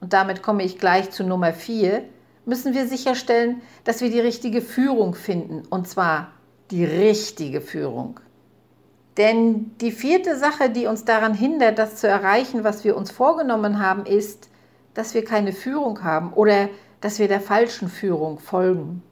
und 0.00 0.12
damit 0.12 0.42
komme 0.42 0.64
ich 0.64 0.78
gleich 0.78 1.10
zu 1.10 1.24
Nummer 1.24 1.52
4, 1.52 2.02
müssen 2.44 2.74
wir 2.74 2.86
sicherstellen, 2.86 3.60
dass 3.84 4.00
wir 4.00 4.10
die 4.10 4.20
richtige 4.20 4.62
Führung 4.62 5.14
finden, 5.14 5.62
und 5.68 5.88
zwar 5.88 6.32
die 6.70 6.84
richtige 6.84 7.60
Führung. 7.60 8.20
Denn 9.16 9.72
die 9.80 9.92
vierte 9.92 10.38
Sache, 10.38 10.70
die 10.70 10.86
uns 10.86 11.04
daran 11.04 11.34
hindert, 11.34 11.78
das 11.78 11.96
zu 11.96 12.08
erreichen, 12.08 12.64
was 12.64 12.84
wir 12.84 12.96
uns 12.96 13.10
vorgenommen 13.10 13.84
haben, 13.84 14.06
ist, 14.06 14.48
dass 14.94 15.14
wir 15.14 15.24
keine 15.24 15.52
Führung 15.52 16.02
haben 16.02 16.32
oder 16.32 16.68
dass 17.00 17.18
wir 17.18 17.28
der 17.28 17.40
falschen 17.40 17.88
Führung 17.88 18.38
folgen. 18.38 19.02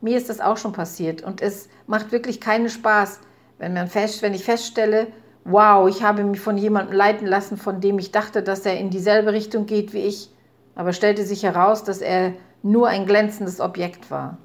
Mir 0.00 0.16
ist 0.16 0.28
das 0.28 0.40
auch 0.40 0.56
schon 0.56 0.72
passiert 0.72 1.22
und 1.22 1.42
es 1.42 1.68
macht 1.86 2.12
wirklich 2.12 2.40
keinen 2.40 2.68
Spaß, 2.68 3.20
wenn, 3.58 3.74
man 3.74 3.88
fest, 3.88 4.22
wenn 4.22 4.34
ich 4.34 4.44
feststelle, 4.44 5.08
wow, 5.50 5.88
ich 5.88 6.02
habe 6.02 6.24
mich 6.24 6.40
von 6.40 6.58
jemandem 6.58 6.96
leiten 6.96 7.26
lassen, 7.26 7.56
von 7.56 7.80
dem 7.80 7.98
ich 7.98 8.12
dachte, 8.12 8.42
dass 8.42 8.66
er 8.66 8.78
in 8.78 8.90
dieselbe 8.90 9.32
Richtung 9.32 9.66
geht 9.66 9.92
wie 9.92 10.02
ich, 10.02 10.30
aber 10.74 10.92
stellte 10.92 11.24
sich 11.24 11.42
heraus, 11.42 11.84
dass 11.84 12.00
er 12.00 12.34
nur 12.62 12.88
ein 12.88 13.06
glänzendes 13.06 13.60
Objekt 13.60 14.10
war. 14.10 14.36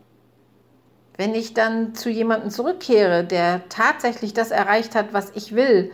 Wenn 1.18 1.36
ich 1.36 1.54
dann 1.54 1.94
zu 1.94 2.10
jemandem 2.10 2.50
zurückkehre, 2.50 3.24
der 3.24 3.68
tatsächlich 3.70 4.34
das 4.34 4.52
erreicht 4.52 4.96
hat, 4.96 5.14
was 5.14 5.32
ich 5.36 5.54
will 5.56 5.92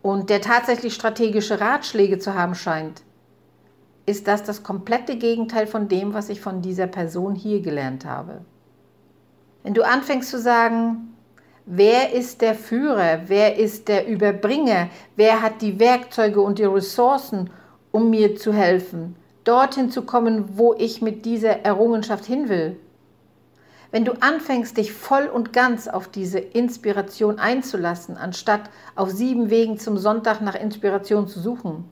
und 0.00 0.30
der 0.30 0.40
tatsächlich 0.40 0.94
strategische 0.94 1.60
Ratschläge 1.60 2.18
zu 2.18 2.34
haben 2.34 2.54
scheint, 2.54 3.02
ist 4.06 4.28
das 4.28 4.42
das 4.42 4.62
komplette 4.62 5.16
Gegenteil 5.16 5.66
von 5.66 5.88
dem, 5.88 6.14
was 6.14 6.28
ich 6.28 6.40
von 6.40 6.62
dieser 6.62 6.86
Person 6.86 7.34
hier 7.34 7.60
gelernt 7.60 8.04
habe. 8.04 8.40
Wenn 9.62 9.74
du 9.74 9.82
anfängst 9.82 10.30
zu 10.30 10.40
sagen, 10.40 11.11
Wer 11.64 12.12
ist 12.12 12.40
der 12.40 12.56
Führer? 12.56 13.20
Wer 13.28 13.56
ist 13.56 13.86
der 13.86 14.08
Überbringer? 14.08 14.88
Wer 15.14 15.42
hat 15.42 15.62
die 15.62 15.78
Werkzeuge 15.78 16.40
und 16.40 16.58
die 16.58 16.64
Ressourcen, 16.64 17.50
um 17.92 18.10
mir 18.10 18.34
zu 18.34 18.52
helfen, 18.52 19.14
dorthin 19.44 19.90
zu 19.90 20.02
kommen, 20.02 20.58
wo 20.58 20.74
ich 20.74 21.02
mit 21.02 21.24
dieser 21.24 21.64
Errungenschaft 21.64 22.24
hin 22.24 22.48
will? 22.48 22.76
Wenn 23.92 24.04
du 24.04 24.12
anfängst, 24.20 24.76
dich 24.76 24.92
voll 24.92 25.26
und 25.26 25.52
ganz 25.52 25.86
auf 25.86 26.08
diese 26.08 26.40
Inspiration 26.40 27.38
einzulassen, 27.38 28.16
anstatt 28.16 28.62
auf 28.96 29.10
sieben 29.10 29.50
Wegen 29.50 29.78
zum 29.78 29.98
Sonntag 29.98 30.40
nach 30.40 30.56
Inspiration 30.56 31.28
zu 31.28 31.38
suchen, 31.38 31.84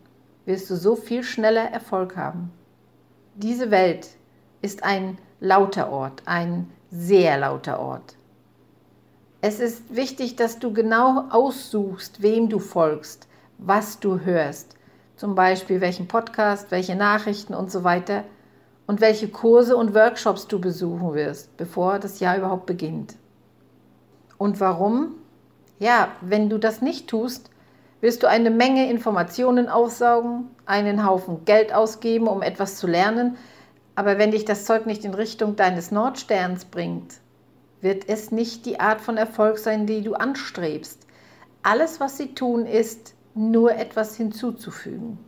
wirst 0.46 0.68
du 0.70 0.74
so 0.74 0.96
viel 0.96 1.22
schneller 1.22 1.70
Erfolg 1.70 2.16
haben. 2.16 2.50
Diese 3.36 3.70
Welt 3.70 4.08
ist 4.62 4.82
ein 4.82 5.18
lauter 5.38 5.92
Ort, 5.92 6.22
ein 6.24 6.70
sehr 6.90 7.38
lauter 7.38 7.78
Ort. 7.78 8.16
Es 9.42 9.58
ist 9.58 9.96
wichtig, 9.96 10.36
dass 10.36 10.58
du 10.58 10.70
genau 10.74 11.24
aussuchst, 11.30 12.20
wem 12.20 12.50
du 12.50 12.58
folgst, 12.58 13.26
was 13.56 13.98
du 13.98 14.20
hörst. 14.20 14.76
Zum 15.16 15.34
Beispiel 15.34 15.80
welchen 15.80 16.08
Podcast, 16.08 16.70
welche 16.70 16.94
Nachrichten 16.94 17.54
und 17.54 17.70
so 17.70 17.82
weiter 17.82 18.24
und 18.86 19.00
welche 19.00 19.28
Kurse 19.28 19.78
und 19.78 19.94
Workshops 19.94 20.46
du 20.46 20.60
besuchen 20.60 21.14
wirst, 21.14 21.56
bevor 21.56 21.98
das 21.98 22.20
Jahr 22.20 22.36
überhaupt 22.36 22.66
beginnt. 22.66 23.14
Und 24.36 24.60
warum? 24.60 25.14
Ja, 25.78 26.08
wenn 26.20 26.50
du 26.50 26.58
das 26.58 26.82
nicht 26.82 27.08
tust, 27.08 27.48
wirst 28.02 28.22
du 28.22 28.28
eine 28.28 28.50
Menge 28.50 28.90
Informationen 28.90 29.70
aufsaugen, 29.70 30.50
einen 30.66 31.06
Haufen 31.06 31.46
Geld 31.46 31.72
ausgeben, 31.72 32.28
um 32.28 32.42
etwas 32.42 32.76
zu 32.76 32.86
lernen, 32.86 33.38
aber 33.94 34.18
wenn 34.18 34.32
dich 34.32 34.44
das 34.44 34.66
Zeug 34.66 34.84
nicht 34.84 35.06
in 35.06 35.14
Richtung 35.14 35.56
deines 35.56 35.90
Nordsterns 35.90 36.66
bringt, 36.66 37.14
wird 37.80 38.08
es 38.08 38.30
nicht 38.30 38.66
die 38.66 38.80
Art 38.80 39.00
von 39.00 39.16
Erfolg 39.16 39.58
sein, 39.58 39.86
die 39.86 40.02
du 40.02 40.14
anstrebst. 40.14 41.06
Alles, 41.62 42.00
was 42.00 42.16
sie 42.16 42.34
tun, 42.34 42.66
ist, 42.66 43.14
nur 43.34 43.74
etwas 43.74 44.16
hinzuzufügen. 44.16 45.18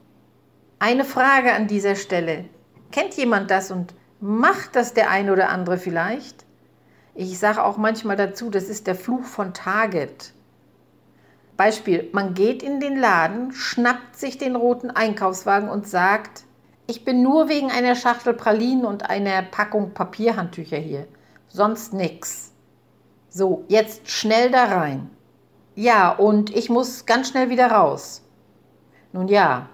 Eine 0.79 1.05
Frage 1.05 1.53
an 1.53 1.69
dieser 1.69 1.95
Stelle. 1.95 2.47
Kennt 2.91 3.15
jemand 3.15 3.51
das 3.51 3.71
und 3.71 3.95
macht 4.21 4.77
das 4.77 4.95
der 4.95 5.11
eine 5.11 5.33
oder 5.33 5.49
andere 5.49 5.79
vielleicht? 5.79 6.45
Ich 7.15 7.39
sage 7.39 7.63
auch 7.63 7.77
manchmal 7.77 8.17
dazu, 8.17 8.51
das 8.51 8.65
ist 8.65 8.87
der 8.87 8.95
Fluch 8.95 9.25
von 9.25 9.55
Target. 9.55 10.33
Beispiel, 11.57 12.09
man 12.13 12.35
geht 12.35 12.63
in 12.63 12.81
den 12.81 12.97
Laden, 12.97 13.53
schnappt 13.53 14.17
sich 14.17 14.39
den 14.39 14.57
roten 14.57 14.91
Einkaufswagen 14.91 15.69
und 15.69 15.87
sagt, 15.87 16.45
ich 16.87 17.05
bin 17.05 17.23
nur 17.23 17.49
wegen 17.49 17.71
einer 17.71 17.95
Schachtel 17.95 18.35
Pralinen 18.35 18.85
und 18.85 19.09
einer 19.09 19.43
Packung 19.43 19.93
Papierhandtücher 19.93 20.79
hier, 20.79 21.07
sonst 21.53 21.93
nix. 21.93 22.53
So, 23.29 23.65
jetzt 23.69 24.09
schnell 24.09 24.51
da 24.51 24.65
rein. 24.65 25.11
Ja, 25.75 26.11
und 26.11 26.55
ich 26.55 26.69
muss 26.69 27.07
ganz 27.07 27.29
schnell 27.29 27.49
wieder 27.51 27.71
raus. 27.71 28.23
Nun 29.13 29.29
ja, 29.29 29.69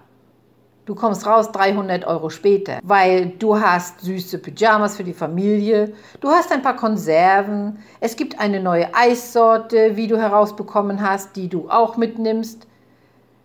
Du 0.89 0.95
kommst 0.95 1.27
raus 1.27 1.51
300 1.51 2.07
Euro 2.07 2.31
später, 2.31 2.79
weil 2.81 3.27
du 3.37 3.59
hast 3.59 4.01
süße 4.01 4.39
Pyjamas 4.39 4.97
für 4.97 5.03
die 5.03 5.13
Familie, 5.13 5.93
du 6.19 6.29
hast 6.29 6.51
ein 6.51 6.63
paar 6.63 6.77
Konserven, 6.77 7.77
es 7.99 8.15
gibt 8.15 8.39
eine 8.39 8.59
neue 8.59 8.91
Eissorte, 8.95 9.95
wie 9.97 10.07
du 10.07 10.17
herausbekommen 10.17 11.07
hast, 11.07 11.35
die 11.35 11.47
du 11.47 11.69
auch 11.69 11.95
mitnimmst. 11.95 12.65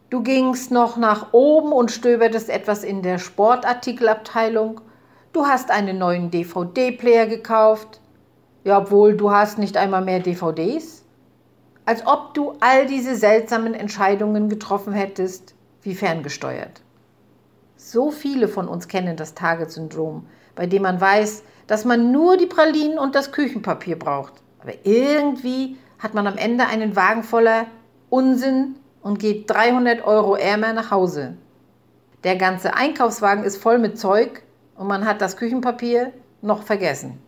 Du 0.09 0.23
gingst 0.23 0.71
noch 0.71 0.97
nach 0.97 1.35
oben 1.35 1.73
und 1.73 1.91
stöbertest 1.91 2.49
etwas 2.49 2.83
in 2.83 3.03
der 3.03 3.19
Sportartikelabteilung. 3.19 4.81
Du 5.35 5.45
hast 5.45 5.71
einen 5.71 5.99
neuen 5.99 6.31
DVD-Player 6.31 7.27
gekauft. 7.27 8.01
Ja, 8.65 8.79
obwohl 8.79 9.15
du 9.15 9.31
hast 9.31 9.59
nicht 9.59 9.77
einmal 9.77 10.03
mehr 10.03 10.21
DVDs. 10.21 11.05
Als 11.85 12.07
ob 12.07 12.33
du 12.33 12.55
all 12.61 12.87
diese 12.87 13.15
seltsamen 13.15 13.75
Entscheidungen 13.75 14.49
getroffen 14.49 14.95
hättest, 14.95 15.55
wie 15.83 15.95
ferngesteuert. 15.95 16.81
So 17.77 18.11
viele 18.11 18.49
von 18.49 18.67
uns 18.67 18.89
kennen 18.89 19.17
das 19.17 19.35
Target-Syndrom, 19.35 20.27
bei 20.55 20.67
dem 20.67 20.83
man 20.83 20.99
weiß, 20.99 21.45
dass 21.67 21.85
man 21.85 22.11
nur 22.11 22.39
die 22.39 22.47
Pralinen 22.47 22.99
und 22.99 23.15
das 23.15 23.33
Küchenpapier 23.33 23.99
braucht. 23.99 24.33
Aber 24.61 24.73
irgendwie 24.85 25.77
hat 25.99 26.15
man 26.15 26.27
am 26.27 26.39
Ende 26.39 26.67
einen 26.67 26.97
Wagen 26.97 27.23
voller 27.23 27.67
Unsinn 28.09 28.77
und 29.03 29.19
geht 29.19 29.51
300 29.51 30.07
Euro 30.07 30.37
ärmer 30.37 30.73
nach 30.73 30.91
Hause. 30.91 31.37
Der 32.25 32.37
ganze 32.37 32.75
Einkaufswagen 32.75 33.45
ist 33.45 33.59
voll 33.59 33.79
mit 33.79 33.99
Zeug 33.99 34.43
und 34.77 34.87
man 34.87 35.05
hat 35.05 35.21
das 35.21 35.37
Küchenpapier 35.37 36.13
noch 36.41 36.63
vergessen. 36.63 37.19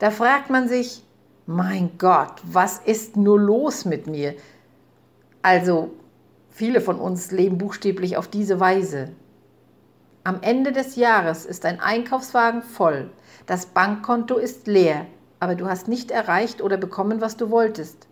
Da 0.00 0.10
fragt 0.10 0.48
man 0.48 0.66
sich, 0.66 1.04
mein 1.46 1.98
Gott, 1.98 2.40
was 2.42 2.78
ist 2.78 3.16
nur 3.16 3.38
los 3.38 3.84
mit 3.84 4.06
mir? 4.06 4.34
Also, 5.42 5.90
viele 6.48 6.80
von 6.80 6.98
uns 6.98 7.30
leben 7.30 7.58
buchstäblich 7.58 8.16
auf 8.16 8.26
diese 8.26 8.60
Weise. 8.60 9.10
Am 10.24 10.38
Ende 10.40 10.72
des 10.72 10.96
Jahres 10.96 11.44
ist 11.44 11.64
dein 11.64 11.80
Einkaufswagen 11.80 12.62
voll, 12.62 13.10
das 13.44 13.66
Bankkonto 13.66 14.36
ist 14.36 14.66
leer, 14.66 15.06
aber 15.38 15.54
du 15.54 15.66
hast 15.66 15.86
nicht 15.86 16.10
erreicht 16.10 16.62
oder 16.62 16.78
bekommen, 16.78 17.20
was 17.20 17.36
du 17.36 17.50
wolltest. 17.50 18.06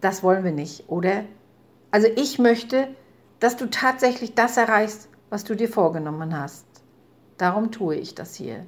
Das 0.00 0.24
wollen 0.24 0.42
wir 0.42 0.52
nicht, 0.52 0.88
oder? 0.88 1.24
Also 1.92 2.08
ich 2.16 2.40
möchte, 2.40 2.88
dass 3.38 3.56
du 3.56 3.70
tatsächlich 3.70 4.34
das 4.34 4.56
erreichst, 4.56 5.08
was 5.30 5.44
du 5.44 5.54
dir 5.54 5.68
vorgenommen 5.68 6.36
hast. 6.36 6.66
Darum 7.36 7.70
tue 7.70 7.94
ich 7.94 8.16
das 8.16 8.34
hier. 8.34 8.66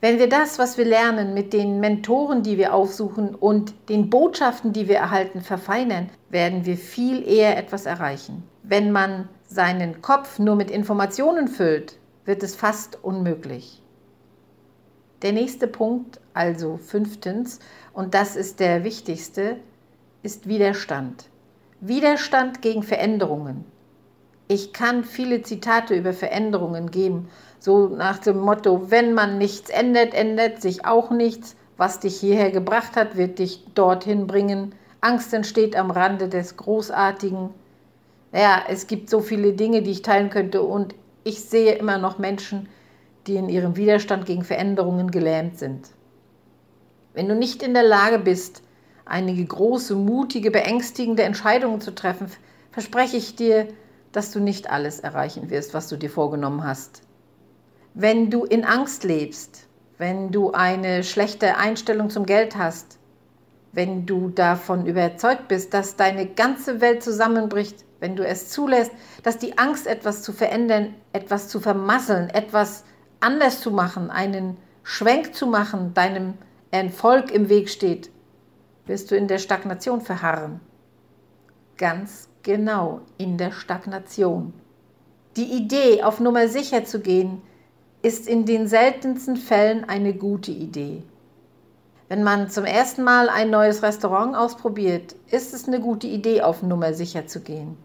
Wenn 0.00 0.18
wir 0.18 0.30
das, 0.30 0.58
was 0.58 0.78
wir 0.78 0.86
lernen, 0.86 1.34
mit 1.34 1.52
den 1.52 1.78
Mentoren, 1.78 2.42
die 2.42 2.56
wir 2.56 2.72
aufsuchen 2.72 3.34
und 3.34 3.74
den 3.90 4.08
Botschaften, 4.08 4.72
die 4.72 4.88
wir 4.88 4.96
erhalten, 4.96 5.42
verfeinern, 5.42 6.08
werden 6.30 6.64
wir 6.64 6.78
viel 6.78 7.26
eher 7.28 7.58
etwas 7.58 7.84
erreichen. 7.84 8.42
Wenn 8.62 8.92
man 8.92 9.28
seinen 9.46 10.00
Kopf 10.00 10.38
nur 10.38 10.56
mit 10.56 10.70
Informationen 10.70 11.48
füllt, 11.48 11.98
wird 12.24 12.42
es 12.42 12.56
fast 12.56 13.04
unmöglich. 13.04 13.82
Der 15.20 15.32
nächste 15.32 15.66
Punkt, 15.66 16.18
also 16.32 16.78
fünftens, 16.78 17.58
und 17.92 18.14
das 18.14 18.36
ist 18.36 18.58
der 18.58 18.84
wichtigste, 18.84 19.56
ist 20.22 20.48
Widerstand. 20.48 21.26
Widerstand 21.80 22.62
gegen 22.62 22.82
Veränderungen. 22.82 23.66
Ich 24.48 24.72
kann 24.72 25.04
viele 25.04 25.42
Zitate 25.42 25.94
über 25.94 26.12
Veränderungen 26.12 26.90
geben, 26.90 27.28
so 27.60 27.88
nach 27.88 28.18
dem 28.18 28.40
Motto, 28.40 28.90
wenn 28.90 29.14
man 29.14 29.38
nichts 29.38 29.70
ändert, 29.70 30.14
ändert 30.14 30.60
sich 30.60 30.84
auch 30.84 31.10
nichts. 31.10 31.54
Was 31.76 32.00
dich 32.00 32.18
hierher 32.18 32.50
gebracht 32.50 32.96
hat, 32.96 33.16
wird 33.16 33.38
dich 33.38 33.64
dorthin 33.74 34.26
bringen. 34.26 34.74
Angst 35.00 35.32
entsteht 35.32 35.76
am 35.76 35.92
Rande 35.92 36.28
des 36.28 36.56
Großartigen 36.56 37.50
naja, 38.32 38.62
es 38.68 38.86
gibt 38.86 39.10
so 39.10 39.20
viele 39.20 39.52
Dinge, 39.52 39.82
die 39.82 39.90
ich 39.90 40.02
teilen 40.02 40.30
könnte 40.30 40.62
und 40.62 40.94
ich 41.24 41.40
sehe 41.40 41.74
immer 41.74 41.98
noch 41.98 42.18
Menschen, 42.18 42.68
die 43.26 43.36
in 43.36 43.48
ihrem 43.48 43.76
Widerstand 43.76 44.24
gegen 44.24 44.44
Veränderungen 44.44 45.10
gelähmt 45.10 45.58
sind. 45.58 45.88
Wenn 47.12 47.28
du 47.28 47.34
nicht 47.34 47.62
in 47.62 47.74
der 47.74 47.82
Lage 47.82 48.18
bist, 48.18 48.62
einige 49.04 49.44
große, 49.44 49.96
mutige, 49.96 50.50
beängstigende 50.50 51.24
Entscheidungen 51.24 51.80
zu 51.80 51.94
treffen, 51.94 52.28
verspreche 52.70 53.16
ich 53.16 53.34
dir, 53.34 53.66
dass 54.12 54.30
du 54.30 54.38
nicht 54.38 54.70
alles 54.70 55.00
erreichen 55.00 55.50
wirst, 55.50 55.74
was 55.74 55.88
du 55.88 55.96
dir 55.96 56.10
vorgenommen 56.10 56.64
hast. 56.64 57.02
Wenn 57.94 58.30
du 58.30 58.44
in 58.44 58.64
Angst 58.64 59.02
lebst, 59.04 59.66
wenn 59.98 60.30
du 60.30 60.52
eine 60.52 61.02
schlechte 61.02 61.56
Einstellung 61.56 62.08
zum 62.08 62.24
Geld 62.24 62.56
hast, 62.56 62.98
wenn 63.72 64.06
du 64.06 64.28
davon 64.28 64.86
überzeugt 64.86 65.48
bist, 65.48 65.74
dass 65.74 65.96
deine 65.96 66.26
ganze 66.26 66.80
Welt 66.80 67.02
zusammenbricht, 67.02 67.84
wenn 67.98 68.16
du 68.16 68.24
es 68.26 68.48
zulässt, 68.48 68.92
dass 69.22 69.38
die 69.38 69.58
Angst, 69.58 69.86
etwas 69.86 70.22
zu 70.22 70.32
verändern, 70.32 70.94
etwas 71.12 71.48
zu 71.48 71.60
vermasseln, 71.60 72.30
etwas 72.30 72.84
anders 73.20 73.60
zu 73.60 73.70
machen, 73.70 74.10
einen 74.10 74.56
Schwenk 74.82 75.34
zu 75.34 75.46
machen, 75.46 75.92
deinem 75.92 76.34
Erfolg 76.70 77.30
im 77.30 77.48
Weg 77.48 77.68
steht, 77.68 78.10
wirst 78.86 79.10
du 79.10 79.16
in 79.16 79.28
der 79.28 79.38
Stagnation 79.38 80.00
verharren. 80.00 80.60
Ganz 81.76 82.28
genau 82.42 83.00
in 83.18 83.36
der 83.36 83.52
Stagnation. 83.52 84.54
Die 85.36 85.52
Idee, 85.52 86.02
auf 86.02 86.20
Nummer 86.20 86.48
sicher 86.48 86.84
zu 86.84 87.00
gehen, 87.00 87.42
ist 88.02 88.26
in 88.26 88.46
den 88.46 88.66
seltensten 88.66 89.36
Fällen 89.36 89.84
eine 89.84 90.14
gute 90.14 90.50
Idee. 90.50 91.02
Wenn 92.08 92.22
man 92.22 92.50
zum 92.50 92.64
ersten 92.64 93.04
Mal 93.04 93.28
ein 93.28 93.50
neues 93.50 93.82
Restaurant 93.82 94.34
ausprobiert, 94.34 95.14
ist 95.30 95.54
es 95.54 95.68
eine 95.68 95.80
gute 95.80 96.06
Idee, 96.06 96.42
auf 96.42 96.62
Nummer 96.62 96.92
sicher 96.92 97.26
zu 97.26 97.40
gehen. 97.40 97.76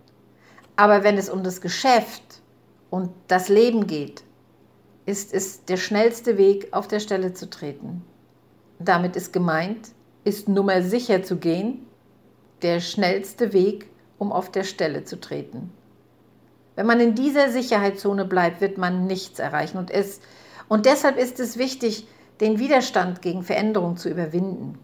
Aber 0.76 1.04
wenn 1.04 1.18
es 1.18 1.30
um 1.30 1.44
das 1.44 1.62
Geschäft 1.62 2.42
und 2.90 3.12
das 3.28 3.50
Leben 3.50 3.88
geht, 3.88 4.24
ist 5.06 5.34
es 5.34 5.64
der 5.66 5.78
schnellste 5.78 6.38
Weg, 6.38 6.70
auf 6.72 6.88
der 6.88 7.00
Stelle 7.00 7.34
zu 7.34 7.50
treten. 7.50 8.04
Damit 8.80 9.16
ist 9.16 9.32
gemeint, 9.32 9.90
ist 10.24 10.50
Nummer 10.50 10.82
sicher 10.82 11.24
zu 11.24 11.38
gehen, 11.38 11.86
der 12.62 12.80
schnellste 12.80 13.54
Weg, 13.54 13.90
um 14.18 14.32
auf 14.32 14.52
der 14.52 14.64
Stelle 14.64 15.04
zu 15.04 15.20
treten. 15.20 15.72
Wenn 16.76 16.86
man 16.86 17.00
in 17.00 17.16
dieser 17.16 17.50
Sicherheitszone 17.50 18.26
bleibt, 18.26 18.62
wird 18.62 18.78
man 18.78 19.08
nichts 19.08 19.40
erreichen. 19.40 19.78
Und, 19.78 19.92
es, 19.92 20.20
und 20.68 20.86
deshalb 20.86 21.18
ist 21.18 21.40
es 21.40 21.58
wichtig, 21.58 22.08
den 22.42 22.60
Widerstand 22.60 23.22
gegen 23.22 23.44
Veränderung 23.44 23.98
zu 23.98 24.10
überwinden. 24.10 24.78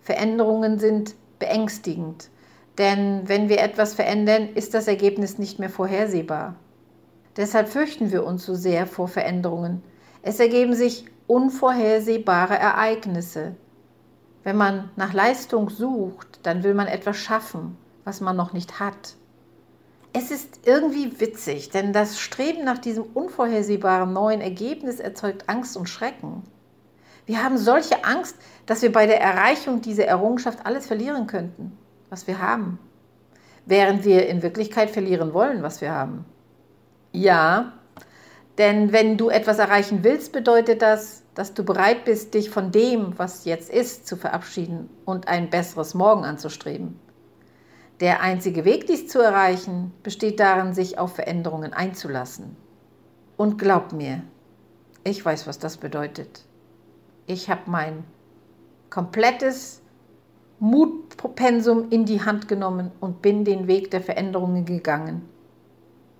Veränderungen 0.00 0.78
sind 0.78 1.14
beängstigend. 1.38 2.28
Denn 2.78 3.22
wenn 3.28 3.48
wir 3.48 3.60
etwas 3.60 3.94
verändern, 3.94 4.48
ist 4.54 4.74
das 4.74 4.88
Ergebnis 4.88 5.38
nicht 5.38 5.58
mehr 5.58 5.70
vorhersehbar. 5.70 6.56
Deshalb 7.36 7.68
fürchten 7.68 8.10
wir 8.12 8.24
uns 8.24 8.44
so 8.44 8.54
sehr 8.54 8.86
vor 8.86 9.08
Veränderungen. 9.08 9.82
Es 10.22 10.40
ergeben 10.40 10.74
sich 10.74 11.06
unvorhersehbare 11.26 12.58
Ereignisse. 12.58 13.54
Wenn 14.42 14.56
man 14.56 14.90
nach 14.96 15.12
Leistung 15.12 15.70
sucht, 15.70 16.40
dann 16.42 16.62
will 16.62 16.74
man 16.74 16.86
etwas 16.86 17.16
schaffen, 17.16 17.76
was 18.04 18.20
man 18.20 18.36
noch 18.36 18.52
nicht 18.52 18.80
hat. 18.80 19.16
Es 20.16 20.30
ist 20.30 20.60
irgendwie 20.64 21.20
witzig, 21.20 21.70
denn 21.70 21.92
das 21.92 22.18
Streben 22.18 22.64
nach 22.64 22.78
diesem 22.78 23.04
unvorhersehbaren 23.04 24.12
neuen 24.12 24.40
Ergebnis 24.40 24.98
erzeugt 24.98 25.48
Angst 25.48 25.76
und 25.76 25.88
Schrecken. 25.88 26.42
Wir 27.26 27.42
haben 27.42 27.58
solche 27.58 28.04
Angst, 28.04 28.36
dass 28.64 28.82
wir 28.82 28.92
bei 28.92 29.06
der 29.06 29.20
Erreichung 29.20 29.82
dieser 29.82 30.06
Errungenschaft 30.06 30.64
alles 30.64 30.86
verlieren 30.86 31.26
könnten 31.26 31.76
was 32.10 32.26
wir 32.26 32.40
haben, 32.40 32.78
während 33.64 34.04
wir 34.04 34.28
in 34.28 34.42
Wirklichkeit 34.42 34.90
verlieren 34.90 35.34
wollen, 35.34 35.62
was 35.62 35.80
wir 35.80 35.90
haben. 35.90 36.24
Ja, 37.12 37.72
denn 38.58 38.92
wenn 38.92 39.16
du 39.16 39.28
etwas 39.28 39.58
erreichen 39.58 40.02
willst, 40.02 40.32
bedeutet 40.32 40.82
das, 40.82 41.22
dass 41.34 41.52
du 41.52 41.64
bereit 41.64 42.04
bist, 42.04 42.32
dich 42.34 42.48
von 42.48 42.72
dem, 42.72 43.18
was 43.18 43.44
jetzt 43.44 43.70
ist, 43.70 44.06
zu 44.06 44.16
verabschieden 44.16 44.88
und 45.04 45.28
ein 45.28 45.50
besseres 45.50 45.94
Morgen 45.94 46.24
anzustreben. 46.24 46.98
Der 48.00 48.20
einzige 48.20 48.66
Weg, 48.66 48.86
dies 48.86 49.08
zu 49.08 49.20
erreichen, 49.20 49.92
besteht 50.02 50.38
darin, 50.38 50.74
sich 50.74 50.98
auf 50.98 51.14
Veränderungen 51.14 51.72
einzulassen. 51.72 52.54
Und 53.38 53.58
glaub 53.58 53.92
mir, 53.92 54.22
ich 55.02 55.24
weiß, 55.24 55.46
was 55.46 55.58
das 55.58 55.78
bedeutet. 55.78 56.44
Ich 57.26 57.48
habe 57.48 57.62
mein 57.66 58.04
komplettes 58.90 59.80
Mutpensum 60.58 61.90
in 61.90 62.04
die 62.04 62.22
Hand 62.22 62.48
genommen 62.48 62.90
und 63.00 63.22
bin 63.22 63.44
den 63.44 63.66
Weg 63.66 63.90
der 63.90 64.02
Veränderungen 64.02 64.64
gegangen. 64.64 65.22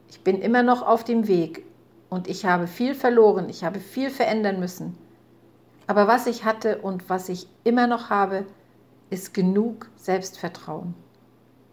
Ich 0.08 0.22
bin 0.22 0.40
immer 0.40 0.62
noch 0.62 0.82
auf 0.82 1.04
dem 1.04 1.28
Weg 1.28 1.64
und 2.08 2.28
ich 2.28 2.46
habe 2.46 2.66
viel 2.66 2.94
verloren, 2.94 3.48
ich 3.48 3.64
habe 3.64 3.80
viel 3.80 4.10
verändern 4.10 4.60
müssen. 4.60 4.96
Aber 5.86 6.06
was 6.06 6.26
ich 6.26 6.44
hatte 6.44 6.78
und 6.78 7.08
was 7.10 7.28
ich 7.28 7.48
immer 7.64 7.86
noch 7.86 8.08
habe, 8.08 8.46
ist 9.10 9.34
genug 9.34 9.90
Selbstvertrauen. 9.96 10.94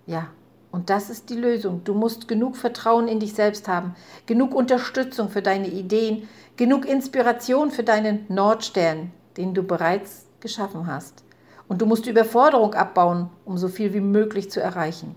Ja, 0.05 0.27
und 0.71 0.89
das 0.89 1.09
ist 1.09 1.29
die 1.29 1.35
Lösung. 1.35 1.83
Du 1.83 1.93
musst 1.93 2.27
genug 2.27 2.57
Vertrauen 2.57 3.07
in 3.07 3.19
dich 3.19 3.35
selbst 3.35 3.67
haben, 3.67 3.95
genug 4.25 4.55
Unterstützung 4.55 5.29
für 5.29 5.41
deine 5.41 5.67
Ideen, 5.67 6.27
genug 6.57 6.85
Inspiration 6.85 7.69
für 7.69 7.83
deinen 7.83 8.25
Nordstern, 8.27 9.11
den 9.37 9.53
du 9.53 9.63
bereits 9.63 10.25
geschaffen 10.39 10.87
hast. 10.87 11.23
Und 11.67 11.81
du 11.81 11.85
musst 11.85 12.05
die 12.05 12.09
Überforderung 12.09 12.73
abbauen, 12.73 13.29
um 13.45 13.57
so 13.57 13.67
viel 13.67 13.93
wie 13.93 14.01
möglich 14.01 14.49
zu 14.51 14.61
erreichen. 14.61 15.15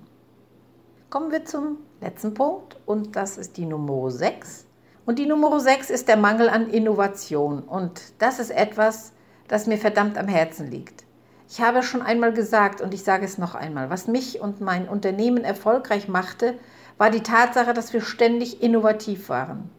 Kommen 1.08 1.32
wir 1.32 1.44
zum 1.44 1.78
letzten 2.00 2.34
Punkt 2.34 2.76
und 2.84 3.16
das 3.16 3.38
ist 3.38 3.56
die 3.56 3.64
Nummer 3.64 4.10
6. 4.10 4.66
Und 5.06 5.18
die 5.18 5.26
Nummer 5.26 5.58
6 5.58 5.88
ist 5.88 6.08
der 6.08 6.16
Mangel 6.16 6.50
an 6.50 6.68
Innovation. 6.68 7.60
Und 7.62 8.02
das 8.18 8.38
ist 8.40 8.50
etwas, 8.50 9.12
das 9.48 9.66
mir 9.66 9.78
verdammt 9.78 10.18
am 10.18 10.28
Herzen 10.28 10.70
liegt. 10.70 11.05
Ich 11.48 11.60
habe 11.60 11.82
schon 11.82 12.02
einmal 12.02 12.32
gesagt 12.32 12.80
und 12.80 12.92
ich 12.92 13.04
sage 13.04 13.24
es 13.24 13.38
noch 13.38 13.54
einmal, 13.54 13.88
was 13.88 14.08
mich 14.08 14.40
und 14.40 14.60
mein 14.60 14.88
Unternehmen 14.88 15.44
erfolgreich 15.44 16.08
machte, 16.08 16.58
war 16.98 17.10
die 17.10 17.22
Tatsache, 17.22 17.72
dass 17.72 17.92
wir 17.92 18.00
ständig 18.00 18.62
innovativ 18.62 19.28
waren. 19.28 19.70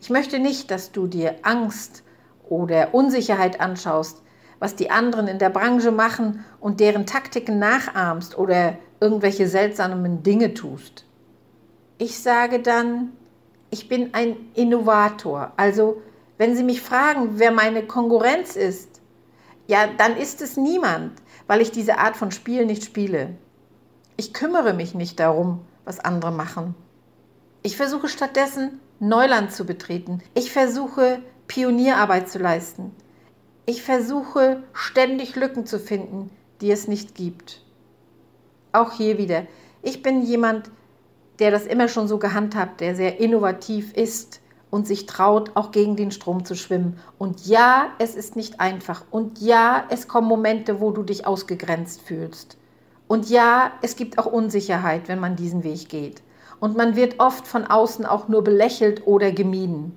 Ich 0.00 0.10
möchte 0.10 0.38
nicht, 0.38 0.70
dass 0.70 0.92
du 0.92 1.06
dir 1.06 1.36
Angst 1.42 2.02
oder 2.48 2.92
Unsicherheit 2.92 3.60
anschaust, 3.60 4.22
was 4.58 4.76
die 4.76 4.90
anderen 4.90 5.26
in 5.26 5.38
der 5.38 5.48
Branche 5.48 5.90
machen 5.90 6.44
und 6.58 6.80
deren 6.80 7.06
Taktiken 7.06 7.58
nachahmst 7.58 8.36
oder 8.36 8.76
irgendwelche 9.00 9.48
seltsamen 9.48 10.22
Dinge 10.22 10.52
tust. 10.52 11.06
Ich 11.96 12.18
sage 12.18 12.60
dann, 12.60 13.12
ich 13.70 13.88
bin 13.88 14.12
ein 14.12 14.36
Innovator. 14.54 15.52
Also, 15.56 16.02
wenn 16.36 16.56
Sie 16.56 16.64
mich 16.64 16.82
fragen, 16.82 17.38
wer 17.38 17.52
meine 17.52 17.84
Konkurrenz 17.84 18.56
ist, 18.56 18.89
ja, 19.70 19.86
dann 19.86 20.16
ist 20.16 20.42
es 20.42 20.56
niemand, 20.56 21.12
weil 21.46 21.60
ich 21.60 21.70
diese 21.70 21.98
Art 21.98 22.16
von 22.16 22.32
Spiel 22.32 22.66
nicht 22.66 22.84
spiele. 22.84 23.36
Ich 24.16 24.34
kümmere 24.34 24.74
mich 24.74 24.94
nicht 24.94 25.20
darum, 25.20 25.60
was 25.84 26.00
andere 26.00 26.32
machen. 26.32 26.74
Ich 27.62 27.76
versuche 27.76 28.08
stattdessen 28.08 28.80
Neuland 28.98 29.52
zu 29.52 29.64
betreten. 29.64 30.22
Ich 30.34 30.50
versuche 30.50 31.22
Pionierarbeit 31.46 32.28
zu 32.28 32.40
leisten. 32.40 32.90
Ich 33.64 33.84
versuche 33.84 34.64
ständig 34.72 35.36
Lücken 35.36 35.66
zu 35.66 35.78
finden, 35.78 36.30
die 36.60 36.72
es 36.72 36.88
nicht 36.88 37.14
gibt. 37.14 37.62
Auch 38.72 38.90
hier 38.90 39.18
wieder. 39.18 39.46
Ich 39.82 40.02
bin 40.02 40.22
jemand, 40.22 40.68
der 41.38 41.52
das 41.52 41.66
immer 41.66 41.86
schon 41.86 42.08
so 42.08 42.18
gehandhabt, 42.18 42.80
der 42.80 42.96
sehr 42.96 43.20
innovativ 43.20 43.92
ist 43.92 44.40
und 44.70 44.86
sich 44.86 45.06
traut, 45.06 45.50
auch 45.54 45.72
gegen 45.72 45.96
den 45.96 46.12
Strom 46.12 46.44
zu 46.44 46.54
schwimmen. 46.54 46.98
Und 47.18 47.46
ja, 47.46 47.88
es 47.98 48.14
ist 48.14 48.36
nicht 48.36 48.60
einfach. 48.60 49.04
Und 49.10 49.40
ja, 49.40 49.84
es 49.90 50.08
kommen 50.08 50.28
Momente, 50.28 50.80
wo 50.80 50.90
du 50.90 51.02
dich 51.02 51.26
ausgegrenzt 51.26 52.02
fühlst. 52.02 52.56
Und 53.08 53.28
ja, 53.28 53.72
es 53.82 53.96
gibt 53.96 54.18
auch 54.18 54.26
Unsicherheit, 54.26 55.08
wenn 55.08 55.18
man 55.18 55.34
diesen 55.34 55.64
Weg 55.64 55.88
geht. 55.88 56.22
Und 56.60 56.76
man 56.76 56.94
wird 56.94 57.18
oft 57.18 57.46
von 57.46 57.66
außen 57.66 58.06
auch 58.06 58.28
nur 58.28 58.44
belächelt 58.44 59.06
oder 59.06 59.32
gemieden. 59.32 59.96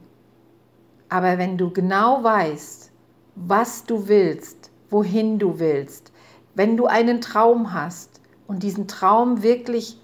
Aber 1.10 1.38
wenn 1.38 1.58
du 1.58 1.70
genau 1.70 2.24
weißt, 2.24 2.92
was 3.36 3.86
du 3.86 4.08
willst, 4.08 4.72
wohin 4.90 5.38
du 5.38 5.60
willst, 5.60 6.12
wenn 6.56 6.78
du 6.78 6.86
einen 6.86 7.22
Traum 7.22 7.74
hast 7.74 8.22
und 8.48 8.64
diesen 8.64 8.88
Traum 8.88 9.44
wirklich 9.44 10.00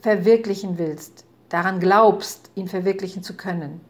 verwirklichen 0.00 0.78
willst, 0.78 1.24
daran 1.48 1.80
glaubst, 1.80 2.50
ihn 2.54 2.68
verwirklichen 2.68 3.22
zu 3.22 3.36
können, 3.36 3.80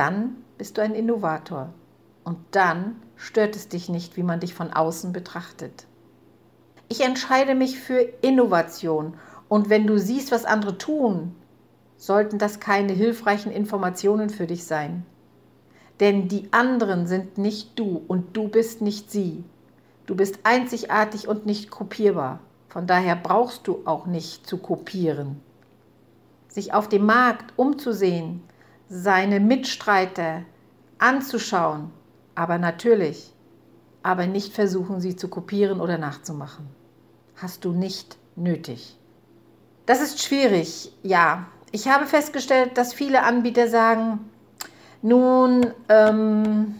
dann 0.00 0.38
bist 0.56 0.78
du 0.78 0.82
ein 0.82 0.94
Innovator. 0.94 1.74
Und 2.24 2.38
dann 2.52 3.02
stört 3.16 3.54
es 3.54 3.68
dich 3.68 3.90
nicht, 3.90 4.16
wie 4.16 4.22
man 4.22 4.40
dich 4.40 4.54
von 4.54 4.72
außen 4.72 5.12
betrachtet. 5.12 5.86
Ich 6.88 7.02
entscheide 7.02 7.54
mich 7.54 7.78
für 7.78 8.00
Innovation. 8.22 9.12
Und 9.50 9.68
wenn 9.68 9.86
du 9.86 9.98
siehst, 9.98 10.32
was 10.32 10.46
andere 10.46 10.78
tun, 10.78 11.34
sollten 11.98 12.38
das 12.38 12.60
keine 12.60 12.94
hilfreichen 12.94 13.52
Informationen 13.52 14.30
für 14.30 14.46
dich 14.46 14.64
sein. 14.64 15.04
Denn 16.00 16.28
die 16.28 16.50
anderen 16.50 17.06
sind 17.06 17.36
nicht 17.36 17.78
du 17.78 18.02
und 18.08 18.34
du 18.34 18.48
bist 18.48 18.80
nicht 18.80 19.10
sie. 19.10 19.44
Du 20.06 20.14
bist 20.14 20.38
einzigartig 20.44 21.28
und 21.28 21.44
nicht 21.44 21.70
kopierbar. 21.70 22.40
Von 22.70 22.86
daher 22.86 23.16
brauchst 23.16 23.66
du 23.66 23.82
auch 23.84 24.06
nicht 24.06 24.46
zu 24.46 24.56
kopieren. 24.56 25.42
Sich 26.48 26.72
auf 26.72 26.88
dem 26.88 27.04
Markt 27.04 27.52
umzusehen, 27.58 28.42
seine 28.90 29.38
Mitstreiter 29.38 30.42
anzuschauen, 30.98 31.92
aber 32.34 32.58
natürlich, 32.58 33.32
aber 34.02 34.26
nicht 34.26 34.52
versuchen, 34.52 35.00
sie 35.00 35.14
zu 35.14 35.28
kopieren 35.28 35.80
oder 35.80 35.96
nachzumachen. 35.96 36.66
Hast 37.36 37.64
du 37.64 37.72
nicht 37.72 38.18
nötig. 38.34 38.98
Das 39.86 40.02
ist 40.02 40.20
schwierig, 40.20 40.92
ja. 41.02 41.46
Ich 41.70 41.86
habe 41.86 42.06
festgestellt, 42.06 42.76
dass 42.76 42.92
viele 42.92 43.22
Anbieter 43.22 43.68
sagen, 43.68 44.28
nun, 45.02 45.72
ähm, 45.88 46.74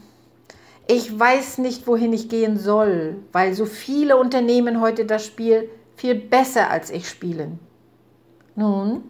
ich 0.89 1.17
weiß 1.17 1.59
nicht, 1.59 1.87
wohin 1.87 2.13
ich 2.13 2.29
gehen 2.29 2.59
soll, 2.59 3.19
weil 3.31 3.55
so 3.55 3.67
viele 3.67 4.17
Unternehmen 4.17 4.81
heute 4.81 5.07
das 5.07 5.25
Spiel 5.25 5.71
viel 5.95 6.17
besser 6.17 6.71
als 6.71 6.91
ich 6.91 7.09
spielen. 7.09 7.61
Nun, 8.57 9.05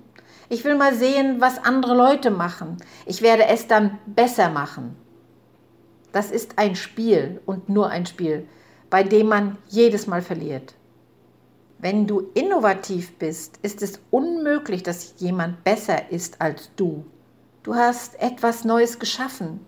ich 0.50 0.64
will 0.64 0.74
mal 0.74 0.94
sehen, 0.94 1.40
was 1.40 1.64
andere 1.64 1.94
Leute 1.94 2.30
machen. 2.30 2.76
Ich 3.06 3.22
werde 3.22 3.46
es 3.46 3.68
dann 3.68 3.98
besser 4.04 4.50
machen. 4.50 4.96
Das 6.12 6.32
ist 6.32 6.58
ein 6.58 6.74
Spiel 6.74 7.40
und 7.46 7.68
nur 7.68 7.88
ein 7.88 8.04
Spiel, 8.04 8.48
bei 8.90 9.04
dem 9.04 9.28
man 9.28 9.58
jedes 9.68 10.08
Mal 10.08 10.22
verliert. 10.22 10.74
Wenn 11.78 12.08
du 12.08 12.28
innovativ 12.34 13.16
bist, 13.16 13.58
ist 13.62 13.80
es 13.80 14.00
unmöglich, 14.10 14.82
dass 14.82 15.14
jemand 15.18 15.62
besser 15.62 16.10
ist 16.10 16.40
als 16.40 16.70
du. 16.74 17.04
Du 17.62 17.76
hast 17.76 18.20
etwas 18.20 18.64
Neues 18.64 18.98
geschaffen. 18.98 19.64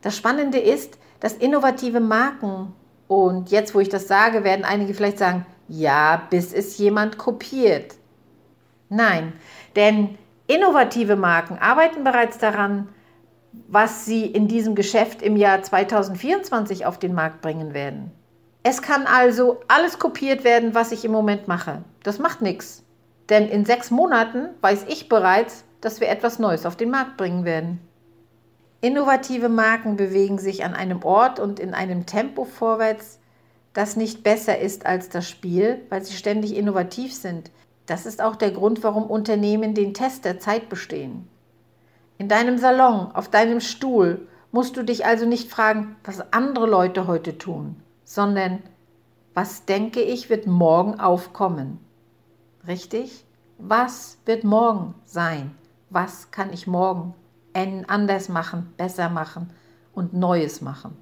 Das 0.00 0.16
Spannende 0.16 0.58
ist, 0.58 0.96
dass 1.18 1.32
innovative 1.34 1.98
Marken, 1.98 2.72
und 3.08 3.50
jetzt 3.50 3.74
wo 3.74 3.80
ich 3.80 3.88
das 3.88 4.06
sage, 4.06 4.44
werden 4.44 4.64
einige 4.64 4.94
vielleicht 4.94 5.18
sagen, 5.18 5.44
ja, 5.66 6.28
bis 6.30 6.52
es 6.52 6.78
jemand 6.78 7.18
kopiert. 7.18 7.96
Nein, 8.88 9.32
denn 9.76 10.16
innovative 10.46 11.16
Marken 11.16 11.58
arbeiten 11.58 12.04
bereits 12.04 12.38
daran, 12.38 12.88
was 13.66 14.04
sie 14.04 14.26
in 14.26 14.48
diesem 14.48 14.74
Geschäft 14.74 15.22
im 15.22 15.36
Jahr 15.36 15.62
2024 15.62 16.86
auf 16.86 16.98
den 16.98 17.14
Markt 17.14 17.40
bringen 17.40 17.74
werden. 17.74 18.12
Es 18.62 18.82
kann 18.82 19.06
also 19.06 19.60
alles 19.68 19.98
kopiert 19.98 20.44
werden, 20.44 20.74
was 20.74 20.92
ich 20.92 21.04
im 21.04 21.12
Moment 21.12 21.48
mache. 21.48 21.82
Das 22.02 22.18
macht 22.18 22.42
nichts. 22.42 22.84
Denn 23.28 23.48
in 23.48 23.64
sechs 23.64 23.90
Monaten 23.90 24.48
weiß 24.60 24.86
ich 24.88 25.08
bereits, 25.08 25.64
dass 25.80 26.00
wir 26.00 26.08
etwas 26.08 26.38
Neues 26.38 26.66
auf 26.66 26.76
den 26.76 26.90
Markt 26.90 27.16
bringen 27.16 27.44
werden. 27.44 27.80
Innovative 28.80 29.48
Marken 29.48 29.96
bewegen 29.96 30.38
sich 30.38 30.64
an 30.64 30.74
einem 30.74 31.02
Ort 31.02 31.40
und 31.40 31.60
in 31.60 31.74
einem 31.74 32.06
Tempo 32.06 32.44
vorwärts, 32.44 33.18
das 33.72 33.96
nicht 33.96 34.22
besser 34.22 34.58
ist 34.58 34.86
als 34.86 35.08
das 35.08 35.28
Spiel, 35.28 35.80
weil 35.88 36.02
sie 36.02 36.14
ständig 36.14 36.56
innovativ 36.56 37.12
sind. 37.14 37.50
Das 37.88 38.04
ist 38.04 38.20
auch 38.20 38.36
der 38.36 38.50
Grund, 38.50 38.84
warum 38.84 39.04
Unternehmen 39.04 39.72
den 39.72 39.94
Test 39.94 40.26
der 40.26 40.38
Zeit 40.38 40.68
bestehen. 40.68 41.26
In 42.18 42.28
deinem 42.28 42.58
Salon, 42.58 43.10
auf 43.12 43.30
deinem 43.30 43.60
Stuhl 43.60 44.28
musst 44.52 44.76
du 44.76 44.82
dich 44.82 45.06
also 45.06 45.24
nicht 45.24 45.50
fragen, 45.50 45.96
was 46.04 46.32
andere 46.34 46.66
Leute 46.66 47.06
heute 47.06 47.38
tun, 47.38 47.76
sondern 48.04 48.62
was 49.32 49.64
denke 49.64 50.02
ich 50.02 50.28
wird 50.28 50.46
morgen 50.46 51.00
aufkommen. 51.00 51.78
Richtig? 52.66 53.24
Was 53.56 54.18
wird 54.26 54.44
morgen 54.44 54.94
sein? 55.06 55.54
Was 55.88 56.30
kann 56.30 56.52
ich 56.52 56.66
morgen 56.66 57.14
anders 57.86 58.28
machen, 58.28 58.70
besser 58.76 59.08
machen 59.08 59.48
und 59.94 60.12
Neues 60.12 60.60
machen? 60.60 60.94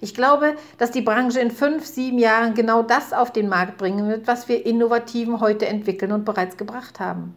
Ich 0.00 0.14
glaube, 0.14 0.56
dass 0.78 0.90
die 0.90 1.02
Branche 1.02 1.40
in 1.40 1.50
fünf, 1.50 1.84
sieben 1.84 2.18
Jahren 2.18 2.54
genau 2.54 2.82
das 2.82 3.12
auf 3.12 3.32
den 3.32 3.48
Markt 3.48 3.76
bringen 3.76 4.08
wird, 4.08 4.26
was 4.26 4.48
wir 4.48 4.64
Innovativen 4.64 5.40
heute 5.40 5.66
entwickeln 5.66 6.12
und 6.12 6.24
bereits 6.24 6.56
gebracht 6.56 7.00
haben. 7.00 7.34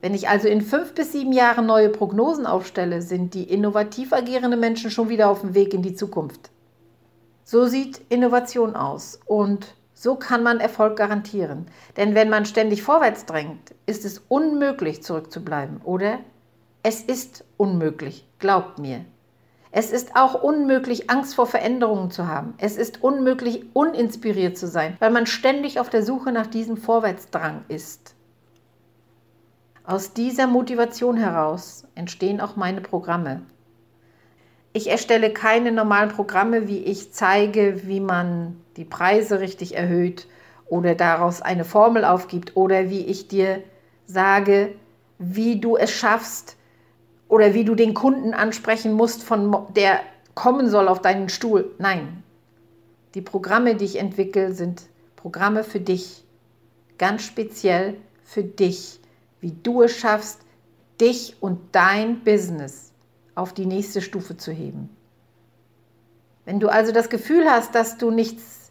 Wenn 0.00 0.14
ich 0.14 0.28
also 0.28 0.48
in 0.48 0.60
fünf 0.60 0.94
bis 0.94 1.12
sieben 1.12 1.32
Jahren 1.32 1.66
neue 1.66 1.88
Prognosen 1.88 2.46
aufstelle, 2.46 3.00
sind 3.00 3.34
die 3.34 3.44
innovativ 3.44 4.12
agierenden 4.12 4.60
Menschen 4.60 4.90
schon 4.90 5.08
wieder 5.08 5.28
auf 5.30 5.40
dem 5.40 5.54
Weg 5.54 5.72
in 5.72 5.82
die 5.82 5.94
Zukunft. 5.94 6.50
So 7.44 7.66
sieht 7.66 8.00
Innovation 8.08 8.74
aus 8.74 9.20
und 9.24 9.74
so 9.94 10.16
kann 10.16 10.42
man 10.42 10.60
Erfolg 10.60 10.96
garantieren. 10.96 11.66
Denn 11.96 12.14
wenn 12.14 12.28
man 12.28 12.44
ständig 12.44 12.82
vorwärts 12.82 13.24
drängt, 13.24 13.74
ist 13.86 14.04
es 14.04 14.20
unmöglich 14.28 15.02
zurückzubleiben, 15.02 15.80
oder? 15.82 16.18
Es 16.82 17.02
ist 17.02 17.44
unmöglich, 17.56 18.28
glaubt 18.38 18.78
mir. 18.78 19.04
Es 19.78 19.92
ist 19.92 20.16
auch 20.16 20.42
unmöglich, 20.42 21.10
Angst 21.10 21.34
vor 21.34 21.46
Veränderungen 21.46 22.10
zu 22.10 22.26
haben. 22.26 22.54
Es 22.56 22.78
ist 22.78 23.02
unmöglich, 23.02 23.62
uninspiriert 23.74 24.56
zu 24.56 24.68
sein, 24.68 24.96
weil 25.00 25.10
man 25.10 25.26
ständig 25.26 25.78
auf 25.78 25.90
der 25.90 26.02
Suche 26.02 26.32
nach 26.32 26.46
diesem 26.46 26.78
Vorwärtsdrang 26.78 27.62
ist. 27.68 28.14
Aus 29.84 30.14
dieser 30.14 30.46
Motivation 30.46 31.18
heraus 31.18 31.84
entstehen 31.94 32.40
auch 32.40 32.56
meine 32.56 32.80
Programme. 32.80 33.42
Ich 34.72 34.88
erstelle 34.88 35.30
keine 35.30 35.72
normalen 35.72 36.08
Programme, 36.08 36.68
wie 36.68 36.78
ich 36.78 37.12
zeige, 37.12 37.86
wie 37.86 38.00
man 38.00 38.56
die 38.78 38.86
Preise 38.86 39.40
richtig 39.40 39.76
erhöht 39.76 40.26
oder 40.70 40.94
daraus 40.94 41.42
eine 41.42 41.66
Formel 41.66 42.06
aufgibt 42.06 42.56
oder 42.56 42.88
wie 42.88 43.04
ich 43.04 43.28
dir 43.28 43.62
sage, 44.06 44.72
wie 45.18 45.60
du 45.60 45.76
es 45.76 45.90
schaffst 45.90 46.56
oder 47.28 47.54
wie 47.54 47.64
du 47.64 47.74
den 47.74 47.94
Kunden 47.94 48.34
ansprechen 48.34 48.92
musst, 48.92 49.22
von 49.22 49.66
der 49.74 50.00
kommen 50.34 50.68
soll 50.68 50.88
auf 50.88 51.00
deinen 51.00 51.28
Stuhl. 51.28 51.74
Nein, 51.78 52.22
die 53.14 53.22
Programme, 53.22 53.74
die 53.74 53.86
ich 53.86 53.98
entwickle, 53.98 54.52
sind 54.52 54.82
Programme 55.16 55.64
für 55.64 55.80
dich, 55.80 56.24
ganz 56.98 57.22
speziell 57.22 57.96
für 58.22 58.42
dich, 58.42 59.00
wie 59.40 59.52
du 59.62 59.82
es 59.82 59.96
schaffst, 59.96 60.40
dich 61.00 61.36
und 61.40 61.58
dein 61.72 62.22
Business 62.24 62.92
auf 63.34 63.52
die 63.52 63.66
nächste 63.66 64.00
Stufe 64.02 64.36
zu 64.36 64.52
heben. 64.52 64.90
Wenn 66.44 66.60
du 66.60 66.68
also 66.68 66.92
das 66.92 67.08
Gefühl 67.08 67.50
hast, 67.50 67.74
dass 67.74 67.98
du 67.98 68.10
nichts 68.10 68.70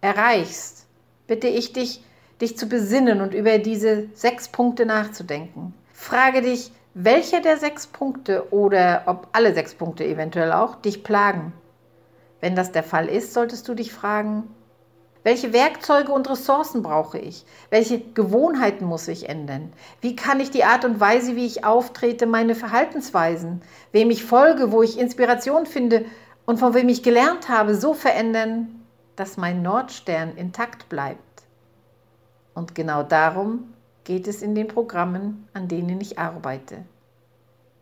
erreichst, 0.00 0.86
bitte 1.26 1.48
ich 1.48 1.72
dich, 1.72 2.04
dich 2.40 2.56
zu 2.56 2.66
besinnen 2.66 3.20
und 3.20 3.34
über 3.34 3.58
diese 3.58 4.08
sechs 4.14 4.48
Punkte 4.48 4.86
nachzudenken. 4.86 5.74
Frage 5.92 6.42
dich, 6.42 6.70
welcher 6.98 7.42
der 7.42 7.58
sechs 7.58 7.86
Punkte 7.86 8.50
oder 8.54 9.02
ob 9.04 9.28
alle 9.32 9.52
sechs 9.52 9.74
Punkte 9.74 10.02
eventuell 10.06 10.50
auch 10.50 10.76
dich 10.76 11.04
plagen. 11.04 11.52
Wenn 12.40 12.56
das 12.56 12.72
der 12.72 12.82
Fall 12.82 13.10
ist, 13.10 13.34
solltest 13.34 13.68
du 13.68 13.74
dich 13.74 13.92
fragen, 13.92 14.44
welche 15.22 15.52
Werkzeuge 15.52 16.10
und 16.10 16.30
Ressourcen 16.30 16.82
brauche 16.82 17.18
ich? 17.18 17.44
Welche 17.68 18.00
Gewohnheiten 18.00 18.86
muss 18.86 19.08
ich 19.08 19.28
ändern? 19.28 19.74
Wie 20.00 20.16
kann 20.16 20.40
ich 20.40 20.50
die 20.50 20.64
Art 20.64 20.86
und 20.86 20.98
Weise, 20.98 21.36
wie 21.36 21.44
ich 21.44 21.66
auftrete, 21.66 22.24
meine 22.24 22.54
Verhaltensweisen, 22.54 23.60
wem 23.92 24.10
ich 24.10 24.24
folge, 24.24 24.72
wo 24.72 24.82
ich 24.82 24.98
Inspiration 24.98 25.66
finde 25.66 26.06
und 26.46 26.58
von 26.58 26.72
wem 26.72 26.88
ich 26.88 27.02
gelernt 27.02 27.50
habe, 27.50 27.74
so 27.74 27.92
verändern, 27.92 28.86
dass 29.16 29.36
mein 29.36 29.60
Nordstern 29.60 30.34
intakt 30.34 30.88
bleibt? 30.88 31.42
Und 32.54 32.74
genau 32.74 33.02
darum 33.02 33.74
geht 34.06 34.28
es 34.28 34.40
in 34.40 34.54
den 34.54 34.68
Programmen, 34.68 35.48
an 35.52 35.66
denen 35.66 36.00
ich 36.00 36.16
arbeite. 36.16 36.84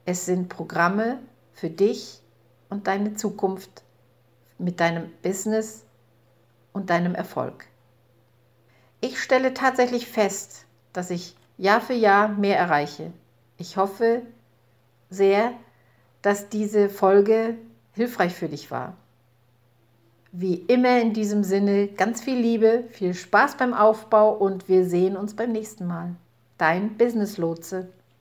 Es 0.07 0.25
sind 0.25 0.49
Programme 0.49 1.19
für 1.53 1.69
dich 1.69 2.23
und 2.71 2.87
deine 2.87 3.15
Zukunft 3.15 3.83
mit 4.57 4.81
deinem 4.81 5.13
Business 5.23 5.85
und 6.73 6.89
deinem 6.89 7.15
Erfolg. 7.15 7.67
Ich 9.03 9.23
stelle 9.23 9.53
tatsächlich 9.53 10.09
fest, 10.09 10.65
dass 10.95 11.11
ich 11.11 11.37
Jahr 11.59 11.83
für 11.83 11.93
Jahr 11.93 12.29
mehr 12.29 12.57
erreiche. 12.57 13.13
Ich 13.59 13.77
hoffe 13.77 14.23
sehr, 15.11 15.53
dass 16.23 16.49
diese 16.49 16.89
Folge 16.89 17.59
hilfreich 17.93 18.35
für 18.35 18.49
dich 18.49 18.71
war. 18.71 18.97
Wie 20.37 20.57
immer 20.57 21.01
in 21.01 21.13
diesem 21.13 21.45
Sinne 21.45 21.87
ganz 21.87 22.21
viel 22.21 22.37
Liebe, 22.37 22.83
viel 22.91 23.15
Spaß 23.15 23.57
beim 23.57 23.73
Aufbau 23.73 24.35
und 24.35 24.69
wir 24.69 24.85
sehen 24.85 25.17
uns 25.17 25.37
beim 25.37 25.53
nächsten 25.53 25.87
Mal. 25.87 26.17
Dein 26.59 26.97
Business 26.97 27.39
Lotse. 27.39 27.87